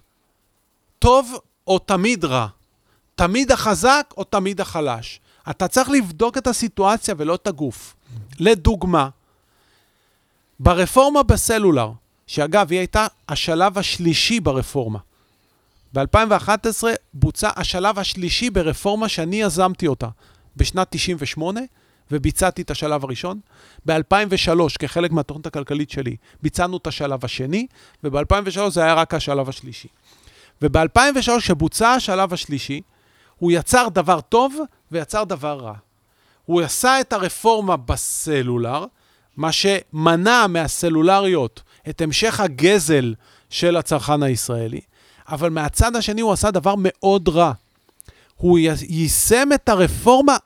טוב 0.99 1.33
או 1.67 1.79
תמיד 1.79 2.25
רע. 2.25 2.47
תמיד 3.15 3.51
החזק 3.51 4.13
או 4.17 4.23
תמיד 4.23 4.61
החלש. 4.61 5.19
אתה 5.49 5.67
צריך 5.67 5.89
לבדוק 5.89 6.37
את 6.37 6.47
הסיטואציה 6.47 7.15
ולא 7.17 7.35
את 7.35 7.47
הגוף. 7.47 7.95
לדוגמה, 8.39 9.09
ברפורמה 10.59 11.23
בסלולר, 11.23 11.91
שאגב, 12.27 12.71
היא 12.71 12.79
הייתה 12.79 13.07
השלב 13.29 13.77
השלישי 13.77 14.39
ברפורמה. 14.39 14.99
ב-2011 15.93 16.83
בוצע 17.13 17.49
השלב 17.55 17.99
השלישי 17.99 18.49
ברפורמה 18.49 19.09
שאני 19.09 19.41
יזמתי 19.41 19.87
אותה 19.87 20.07
בשנת 20.57 20.87
98, 20.89 21.61
וביצעתי 22.11 22.61
את 22.61 22.71
השלב 22.71 23.03
הראשון. 23.03 23.39
ב-2003, 23.85 24.49
כחלק 24.79 25.11
מהתוכנית 25.11 25.45
הכלכלית 25.45 25.89
שלי, 25.89 26.15
ביצענו 26.41 26.77
את 26.77 26.87
השלב 26.87 27.25
השני, 27.25 27.67
וב-2003 28.03 28.69
זה 28.69 28.83
היה 28.83 28.93
רק 28.93 29.13
השלב 29.13 29.49
השלישי. 29.49 29.87
וב-2003, 30.61 31.39
כשבוצע 31.39 31.89
השלב 31.89 32.33
השלישי, 32.33 32.81
הוא 33.41 33.51
יצר 33.51 33.87
דבר 33.89 34.21
טוב 34.21 34.55
ויצר 34.91 35.23
דבר 35.23 35.59
רע. 35.59 35.73
הוא 36.45 36.61
עשה 36.61 37.01
את 37.01 37.13
הרפורמה 37.13 37.77
בסלולר, 37.77 38.85
מה 39.37 39.51
שמנע 39.51 40.47
מהסלולריות 40.47 41.63
את 41.89 42.01
המשך 42.01 42.39
הגזל 42.39 43.13
של 43.49 43.77
הצרכן 43.77 44.23
הישראלי, 44.23 44.81
אבל 45.27 45.49
מהצד 45.49 45.95
השני 45.95 46.21
הוא 46.21 46.31
עשה 46.31 46.51
דבר 46.51 46.73
מאוד 46.77 47.29
רע. 47.29 47.51
הוא 48.35 48.59
יישם 48.89 49.49
את 49.55 49.69
הרפורמה 49.69 50.37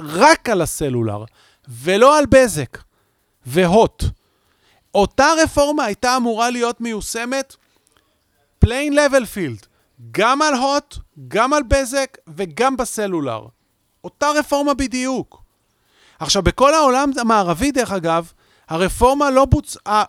רק 0.00 0.48
על 0.48 0.62
הסלולר, 0.62 1.24
ולא 1.68 2.18
על 2.18 2.26
בזק 2.26 2.78
והוט. 3.46 4.04
אותה 4.94 5.28
רפורמה 5.42 5.84
הייתה 5.84 6.16
אמורה 6.16 6.50
להיות 6.50 6.80
מיושמת 6.80 7.56
plain 8.64 8.92
level 8.92 9.24
field, 9.34 9.66
גם 10.10 10.42
על 10.42 10.54
הוט, 10.54 10.96
גם 11.28 11.52
על 11.52 11.62
בזק 11.62 12.18
וגם 12.28 12.76
בסלולר. 12.76 13.46
אותה 14.04 14.30
רפורמה 14.30 14.74
בדיוק. 14.74 15.42
עכשיו, 16.18 16.42
בכל 16.42 16.74
העולם 16.74 17.10
המערבי, 17.20 17.70
דרך 17.72 17.92
אגב, 17.92 18.32
הרפורמה 18.68 19.30
לא 19.30 19.44
בוצעה 19.44 20.04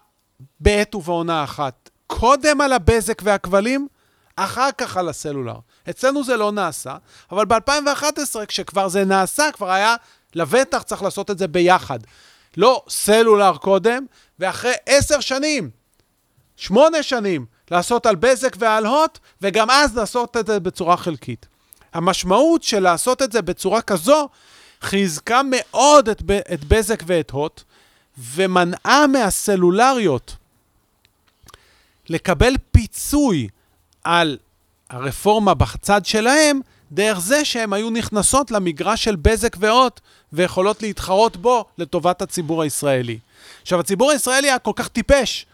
בעת 0.59 0.95
ובעונה 0.95 1.43
אחת. 1.43 1.89
קודם 2.07 2.61
על 2.61 2.73
הבזק 2.73 3.21
והכבלים, 3.25 3.87
אחר 4.35 4.69
כך 4.77 4.97
על 4.97 5.09
הסלולר. 5.09 5.55
אצלנו 5.89 6.23
זה 6.23 6.37
לא 6.37 6.51
נעשה, 6.51 6.97
אבל 7.31 7.45
ב-2011, 7.45 8.45
כשכבר 8.47 8.87
זה 8.87 9.05
נעשה, 9.05 9.51
כבר 9.53 9.71
היה 9.71 9.95
לבטח 10.35 10.81
צריך 10.81 11.03
לעשות 11.03 11.31
את 11.31 11.37
זה 11.37 11.47
ביחד. 11.47 11.99
לא 12.57 12.83
סלולר 12.89 13.57
קודם, 13.57 14.05
ואחרי 14.39 14.73
עשר 14.85 15.19
שנים, 15.19 15.69
שמונה 16.55 17.03
שנים, 17.03 17.45
לעשות 17.71 18.05
על 18.05 18.15
בזק 18.15 18.55
ועל 18.59 18.85
הוט, 18.85 19.19
וגם 19.41 19.69
אז 19.69 19.97
לעשות 19.97 20.37
את 20.37 20.47
זה 20.47 20.59
בצורה 20.59 20.97
חלקית. 20.97 21.45
המשמעות 21.93 22.63
של 22.63 22.79
לעשות 22.79 23.21
את 23.21 23.31
זה 23.31 23.41
בצורה 23.41 23.81
כזו, 23.81 24.29
חיזקה 24.81 25.41
מאוד 25.49 26.09
את, 26.09 26.21
את 26.53 26.63
בזק 26.63 27.03
ואת 27.05 27.31
הוט, 27.31 27.61
ומנעה 28.17 29.07
מהסלולריות 29.07 30.35
לקבל 32.09 32.53
פיצוי 32.71 33.47
על 34.03 34.37
הרפורמה 34.89 35.53
בצד 35.53 36.05
שלהם, 36.05 36.61
דרך 36.91 37.19
זה 37.19 37.45
שהן 37.45 37.73
היו 37.73 37.89
נכנסות 37.89 38.51
למגרש 38.51 39.03
של 39.03 39.15
בזק 39.15 39.55
והוט 39.59 39.99
ויכולות 40.33 40.81
להתחרות 40.81 41.37
בו 41.37 41.65
לטובת 41.77 42.21
הציבור 42.21 42.61
הישראלי. 42.61 43.19
עכשיו, 43.61 43.79
הציבור 43.79 44.11
הישראלי 44.11 44.47
היה 44.47 44.59
כל 44.59 44.71
כך 44.75 44.87
טיפש, 44.87 45.45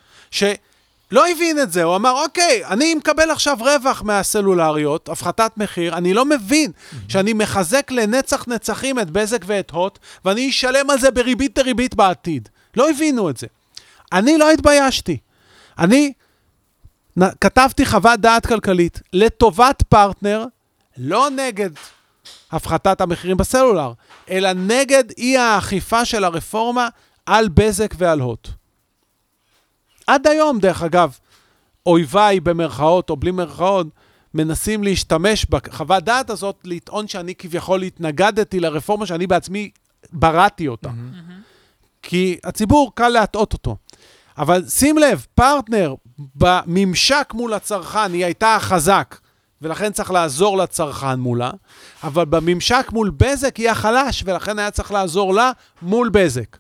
שלא 1.15 1.28
הבין 1.28 1.60
את 1.60 1.71
זה, 1.71 1.84
הוא 1.84 1.95
אמר, 1.95 2.23
אוקיי, 2.23 2.65
אני 2.65 2.95
מקבל 2.95 3.32
עכשיו 3.32 3.58
רווח 3.60 4.01
מהסלולריות, 4.04 5.10
הפחתת 5.10 5.51
מחיר, 5.58 5.97
אני 5.97 6.13
לא 6.13 6.25
מבין 6.25 6.71
שאני 7.08 7.34
מחזק 7.34 7.91
לנצח 7.91 8.47
נצחים 8.47 8.99
את 8.99 9.12
בזק 9.12 9.41
ואת 9.45 9.71
הוט, 9.71 9.99
ואני 10.25 10.49
אשלם 10.49 10.89
על 10.89 10.99
זה 10.99 11.12
בריבית 11.12 11.56
דריבית 11.56 11.95
בעתיד. 11.95 12.49
לא 12.78 12.89
הבינו 12.89 13.30
את 13.30 13.38
זה. 13.38 13.47
אני 14.13 14.38
לא 14.38 14.51
התביישתי. 14.51 15.17
אני 15.80 16.13
כתבתי 17.41 17.86
חוות 17.86 18.19
דעת 18.19 18.45
כלכלית 18.45 19.01
לטובת 19.13 19.84
פרטנר, 19.89 20.45
לא 20.97 21.30
נגד 21.30 21.69
הפחתת 22.51 23.01
המחירים 23.01 23.38
בסלולר, 23.38 23.93
אלא 24.30 24.54
נגד 24.54 25.04
אי 25.17 25.38
האכיפה 25.38 26.06
של 26.06 26.23
הרפורמה 26.23 26.88
על 27.25 27.47
בזק 27.47 27.93
ועל 27.97 28.19
הוט. 28.19 28.47
עד 30.07 30.27
היום, 30.27 30.59
דרך 30.59 30.83
אגב, 30.83 31.17
אויביי 31.85 32.39
במרכאות 32.39 33.09
או 33.09 33.17
בלי 33.17 33.31
מרכאות, 33.31 33.87
מנסים 34.33 34.83
להשתמש 34.83 35.45
בחוות 35.45 36.03
דעת 36.03 36.29
הזאת, 36.29 36.55
לטעון 36.63 37.07
שאני 37.07 37.35
כביכול 37.35 37.81
התנגדתי 37.81 38.59
לרפורמה 38.59 39.05
שאני 39.05 39.27
בעצמי 39.27 39.69
בראתי 40.11 40.67
אותה. 40.67 40.89
Mm-hmm. 40.89 41.31
כי 42.01 42.37
הציבור, 42.43 42.91
קל 42.95 43.09
להטעות 43.09 43.53
אותו. 43.53 43.77
אבל 44.37 44.65
שים 44.69 44.97
לב, 44.97 45.25
פרטנר 45.35 45.95
בממשק 46.35 47.33
מול 47.33 47.53
הצרכן 47.53 48.13
היא 48.13 48.25
הייתה 48.25 48.55
החזק, 48.55 49.17
ולכן 49.61 49.91
צריך 49.91 50.11
לעזור 50.11 50.57
לצרכן 50.57 51.19
מולה, 51.19 51.51
אבל 52.03 52.25
בממשק 52.25 52.89
מול 52.91 53.09
בזק 53.17 53.55
היא 53.55 53.69
החלש, 53.69 54.23
ולכן 54.25 54.59
היה 54.59 54.71
צריך 54.71 54.91
לעזור 54.91 55.33
לה 55.33 55.51
מול 55.81 56.09
בזק. 56.09 56.57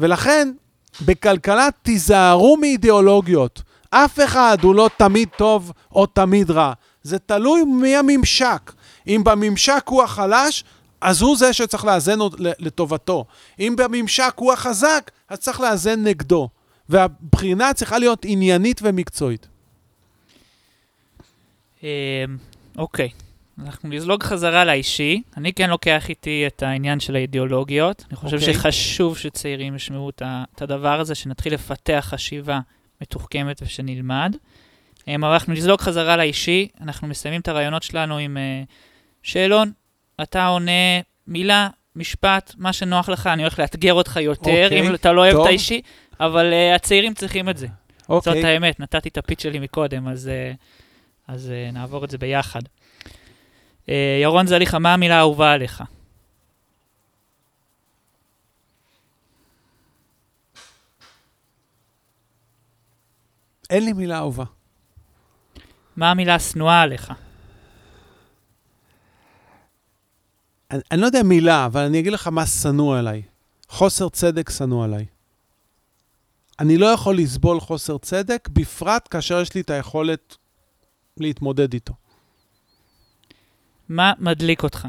ולכן, 0.00 0.52
בכלכלה 1.00 1.68
תיזהרו 1.82 2.56
מאידיאולוגיות. 2.56 3.62
אף 3.90 4.20
אחד 4.24 4.58
הוא 4.62 4.74
לא 4.74 4.90
תמיד 4.96 5.28
טוב 5.36 5.72
או 5.92 6.06
תמיד 6.06 6.50
רע. 6.50 6.72
זה 7.02 7.18
תלוי 7.18 7.64
מי 7.64 7.96
הממשק. 7.96 8.72
אם 9.06 9.20
בממשק 9.24 9.82
הוא 9.86 10.02
החלש, 10.02 10.64
אז 11.00 11.22
הוא 11.22 11.36
זה 11.36 11.52
שצריך 11.52 11.84
לאזן 11.84 12.18
לטובתו. 12.38 13.24
אם 13.60 13.74
בממשק 13.76 14.34
הוא 14.36 14.52
החזק, 14.52 15.10
אז 15.28 15.38
צריך 15.38 15.60
לאזן 15.60 16.04
נגדו. 16.04 16.48
והבחינה 16.88 17.74
צריכה 17.74 17.98
להיות 17.98 18.24
עניינית 18.24 18.80
ומקצועית. 18.82 19.46
אמ, 21.82 21.88
אוקיי, 22.78 23.08
אנחנו 23.62 23.88
נזלוג 23.88 24.22
חזרה 24.22 24.64
לאישי. 24.64 25.22
אני 25.36 25.52
כן 25.52 25.70
לוקח 25.70 26.08
איתי 26.08 26.44
את 26.46 26.62
העניין 26.62 27.00
של 27.00 27.16
האידיאולוגיות. 27.16 28.04
אני 28.08 28.16
חושב 28.16 28.36
okay. 28.36 28.40
אוקיי. 28.40 28.54
שחשוב 28.54 29.18
שצעירים 29.18 29.76
ישמעו 29.76 30.10
את 30.10 30.62
הדבר 30.62 31.00
הזה, 31.00 31.14
שנתחיל 31.14 31.54
לפתח 31.54 32.06
חשיבה 32.08 32.60
מתוחכמת 33.00 33.62
ושנלמד. 33.62 34.36
אמ, 35.08 35.24
אבל 35.24 35.32
אנחנו 35.32 35.52
נזלוג 35.52 35.80
חזרה 35.80 36.16
לאישי. 36.16 36.68
אנחנו 36.80 37.08
מסיימים 37.08 37.40
את 37.40 37.48
הרעיונות 37.48 37.82
שלנו 37.82 38.18
עם 38.18 38.36
uh, 38.36 38.70
שאלון. 39.22 39.72
אתה 40.22 40.46
עונה 40.46 41.00
מילה, 41.26 41.68
משפט, 41.96 42.54
מה 42.58 42.72
שנוח 42.72 43.08
לך, 43.08 43.26
אני 43.26 43.42
הולך 43.42 43.58
לאתגר 43.58 43.94
אותך 43.94 44.16
יותר, 44.16 44.50
okay, 44.50 44.64
אוקיי, 44.64 44.88
אם 44.88 44.94
אתה 44.94 45.12
לא 45.12 45.20
אוהב 45.20 45.40
את 45.40 45.46
האישי. 45.46 45.80
אבל 46.20 46.52
uh, 46.52 46.74
הצעירים 46.74 47.14
צריכים 47.14 47.48
את 47.48 47.56
זה. 47.56 47.66
אוקיי. 48.08 48.34
זאת 48.34 48.44
האמת, 48.44 48.80
נתתי 48.80 49.08
את 49.08 49.18
הפיץ 49.18 49.42
שלי 49.42 49.58
מקודם, 49.58 50.08
אז, 50.08 50.30
uh, 50.30 50.56
אז 51.28 51.52
uh, 51.52 51.72
נעבור 51.74 52.04
את 52.04 52.10
זה 52.10 52.18
ביחד. 52.18 52.60
Uh, 53.86 53.90
ירון 54.22 54.46
זליכה, 54.46 54.78
מה 54.78 54.94
המילה 54.94 55.16
האהובה 55.16 55.52
עליך? 55.52 55.82
אין 63.70 63.84
לי 63.84 63.92
מילה 63.92 64.18
אהובה. 64.18 64.44
מה 65.96 66.10
המילה 66.10 66.34
השנואה 66.34 66.82
עליך? 66.82 67.12
אני, 70.70 70.80
אני 70.90 71.00
לא 71.00 71.06
יודע 71.06 71.22
מילה, 71.22 71.66
אבל 71.66 71.80
אני 71.80 72.00
אגיד 72.00 72.12
לך 72.12 72.28
מה 72.28 72.46
שנוא 72.46 72.98
עליי. 72.98 73.22
חוסר 73.68 74.08
צדק 74.08 74.50
שנוא 74.50 74.84
עליי. 74.84 75.06
אני 76.60 76.78
לא 76.78 76.86
יכול 76.86 77.18
לסבול 77.18 77.60
חוסר 77.60 77.98
צדק, 77.98 78.48
בפרט 78.52 79.08
כאשר 79.10 79.40
יש 79.40 79.54
לי 79.54 79.60
את 79.60 79.70
היכולת 79.70 80.36
להתמודד 81.16 81.72
איתו. 81.72 81.94
מה 83.88 84.12
מדליק 84.18 84.62
אותך? 84.62 84.88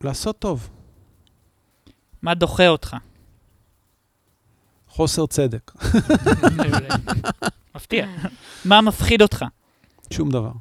לעשות 0.00 0.38
טוב. 0.38 0.70
מה 2.22 2.34
דוחה 2.34 2.68
אותך? 2.68 2.96
חוסר 4.88 5.26
צדק. 5.26 5.72
מפתיע. 7.74 8.06
מה 8.64 8.80
מפחיד 8.80 9.22
אותך? 9.22 9.44
שום 10.12 10.30
דבר. 10.30 10.52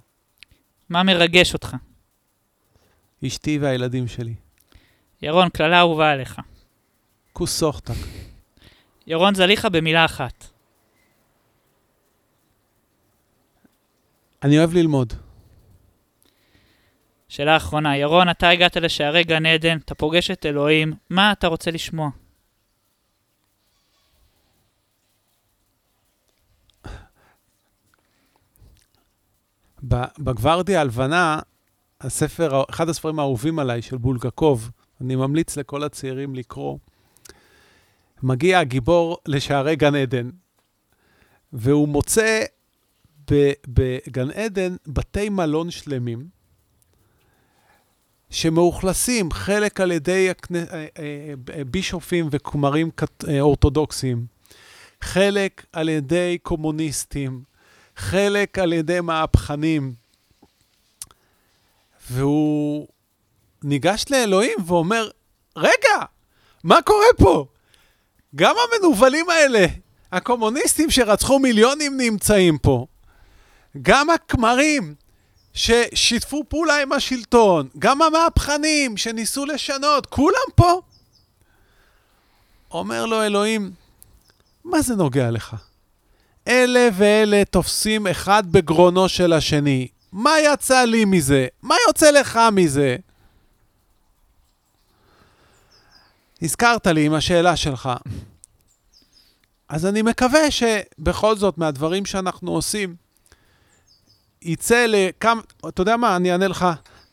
מה 0.89 1.03
מרגש 1.03 1.53
אותך? 1.53 1.75
אשתי 3.27 3.57
והילדים 3.61 4.07
שלי. 4.07 4.33
ירון, 5.21 5.49
קללה 5.49 5.79
אהובה 5.79 6.11
עליך. 6.11 6.41
כוסוכתק. 7.33 7.93
ירון 9.07 9.35
זליכה 9.35 9.69
במילה 9.69 10.05
אחת. 10.05 10.44
אני 14.45 14.59
אוהב 14.59 14.73
ללמוד. 14.73 15.13
שאלה 17.27 17.57
אחרונה, 17.57 17.97
ירון, 17.97 18.29
אתה 18.29 18.49
הגעת 18.49 18.77
לשערי 18.77 19.23
גן 19.23 19.45
עדן, 19.45 19.77
אתה 19.77 19.95
פוגש 19.95 20.31
את 20.31 20.45
אלוהים, 20.45 20.93
מה 21.09 21.31
אתה 21.31 21.47
רוצה 21.47 21.71
לשמוע? 21.71 22.09
בגוורדיה 30.19 30.81
הלבנה, 30.81 31.39
הספר, 32.01 32.63
אחד 32.69 32.89
הספרים 32.89 33.19
האהובים 33.19 33.59
עליי 33.59 33.81
של 33.81 33.97
בולגקוב, 33.97 34.71
אני 35.01 35.15
ממליץ 35.15 35.57
לכל 35.57 35.83
הצעירים 35.83 36.35
לקרוא. 36.35 36.77
מגיע 38.23 38.59
הגיבור 38.59 39.17
לשערי 39.27 39.75
גן 39.75 39.95
עדן, 39.95 40.29
והוא 41.53 41.87
מוצא 41.87 42.45
בגן 43.67 44.31
עדן 44.31 44.75
בתי 44.87 45.29
מלון 45.29 45.71
שלמים, 45.71 46.27
שמאוכלסים 48.29 49.31
חלק 49.31 49.81
על 49.81 49.91
ידי 49.91 50.29
אה, 50.55 50.85
אה, 50.99 51.33
בישופים 51.71 52.27
וכמרים 52.31 52.89
אורתודוקסים, 53.39 54.25
חלק 55.01 55.65
על 55.73 55.89
ידי 55.89 56.37
קומוניסטים, 56.43 57.43
חלק 57.95 58.59
על 58.59 58.73
ידי 58.73 59.01
מהפכנים. 59.01 59.93
והוא 62.09 62.87
ניגש 63.63 64.05
לאלוהים 64.09 64.57
ואומר, 64.65 65.09
רגע, 65.55 66.05
מה 66.63 66.81
קורה 66.81 67.05
פה? 67.17 67.45
גם 68.35 68.55
המנוולים 68.63 69.29
האלה, 69.29 69.65
הקומוניסטים 70.11 70.91
שרצחו 70.91 71.39
מיליונים 71.39 71.97
נמצאים 71.97 72.57
פה. 72.57 72.87
גם 73.81 74.09
הכמרים 74.09 74.95
ששיתפו 75.53 76.43
פעולה 76.49 76.81
עם 76.81 76.91
השלטון, 76.91 77.69
גם 77.79 78.01
המהפכנים 78.01 78.97
שניסו 78.97 79.45
לשנות, 79.45 80.05
כולם 80.05 80.49
פה. 80.55 80.81
אומר 82.71 83.05
לו 83.05 83.23
אלוהים, 83.23 83.71
מה 84.63 84.81
זה 84.81 84.95
נוגע 84.95 85.31
לך? 85.31 85.55
אלה 86.47 86.89
ואלה 86.93 87.45
תופסים 87.45 88.07
אחד 88.07 88.51
בגרונו 88.51 89.09
של 89.09 89.33
השני. 89.33 89.87
מה 90.11 90.31
יצא 90.39 90.83
לי 90.83 91.05
מזה? 91.05 91.47
מה 91.61 91.75
יוצא 91.87 92.11
לך 92.11 92.39
מזה? 92.51 92.95
הזכרת 96.41 96.87
לי 96.87 97.05
עם 97.05 97.13
השאלה 97.13 97.55
שלך. 97.55 97.89
אז 99.69 99.85
אני 99.85 100.01
מקווה 100.01 100.51
שבכל 100.51 101.35
זאת, 101.35 101.57
מהדברים 101.57 102.05
שאנחנו 102.05 102.51
עושים, 102.51 102.95
יצא 104.45 104.85
לכמה... 104.89 105.41
אתה 105.67 105.81
יודע 105.81 105.97
מה? 105.97 106.15
אני 106.15 106.31
אענה 106.31 106.47
לך, 106.47 106.65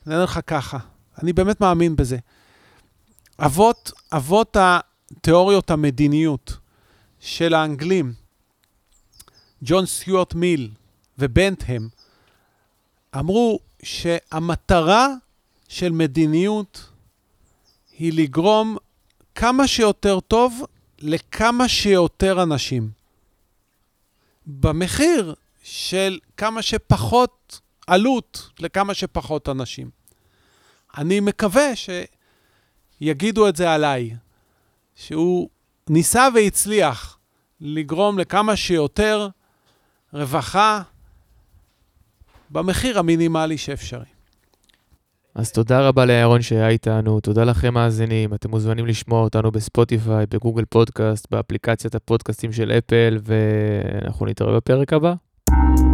אני 0.05 0.13
אענה 0.15 0.23
לך 0.23 0.39
ככה. 0.47 0.77
אני 1.23 1.33
באמת 1.33 1.61
מאמין 1.61 1.95
בזה. 1.95 2.17
אבות, 3.39 3.91
אבות 4.11 4.57
התיאוריות 4.59 5.71
המדיניות 5.71 6.57
של 7.19 7.53
האנגלים, 7.53 8.13
ג'ון 9.63 9.85
סטיוארט 9.85 10.33
מיל 10.33 10.69
ובנטהם, 11.17 11.89
אמרו 13.19 13.59
שהמטרה 13.83 15.07
של 15.67 15.91
מדיניות 15.91 16.89
היא 17.97 18.13
לגרום 18.13 18.77
כמה 19.35 19.67
שיותר 19.67 20.19
טוב 20.19 20.63
לכמה 20.99 21.67
שיותר 21.67 22.43
אנשים. 22.43 22.89
במחיר 24.45 25.35
של 25.63 26.19
כמה 26.37 26.61
שפחות 26.61 27.61
עלות 27.87 28.49
לכמה 28.59 28.93
שפחות 28.93 29.49
אנשים. 29.49 29.89
אני 30.97 31.19
מקווה 31.19 31.71
שיגידו 32.99 33.47
את 33.47 33.55
זה 33.55 33.71
עליי, 33.71 34.15
שהוא 34.95 35.49
ניסה 35.89 36.27
והצליח 36.35 37.17
לגרום 37.61 38.19
לכמה 38.19 38.55
שיותר 38.55 39.27
רווחה 40.13 40.81
במחיר 42.49 42.99
המינימלי 42.99 43.57
שאפשרי. 43.57 44.05
אז 45.35 45.51
תודה 45.51 45.87
רבה 45.87 46.05
לירון 46.05 46.41
שהיה 46.41 46.69
איתנו, 46.69 47.19
תודה 47.19 47.43
לכם 47.43 47.73
מאזינים, 47.73 48.33
אתם 48.33 48.49
מוזמנים 48.49 48.85
לשמוע 48.85 49.21
אותנו 49.23 49.51
בספוטיפיי, 49.51 50.25
בגוגל 50.29 50.65
פודקאסט, 50.65 51.27
באפליקציית 51.31 51.95
הפודקאסטים 51.95 52.51
של 52.51 52.71
אפל, 52.71 53.17
ואנחנו 53.23 54.25
נתראה 54.25 54.55
בפרק 54.55 54.93
הבא. 54.93 55.13
Thank 55.55 55.79
you. 55.79 55.92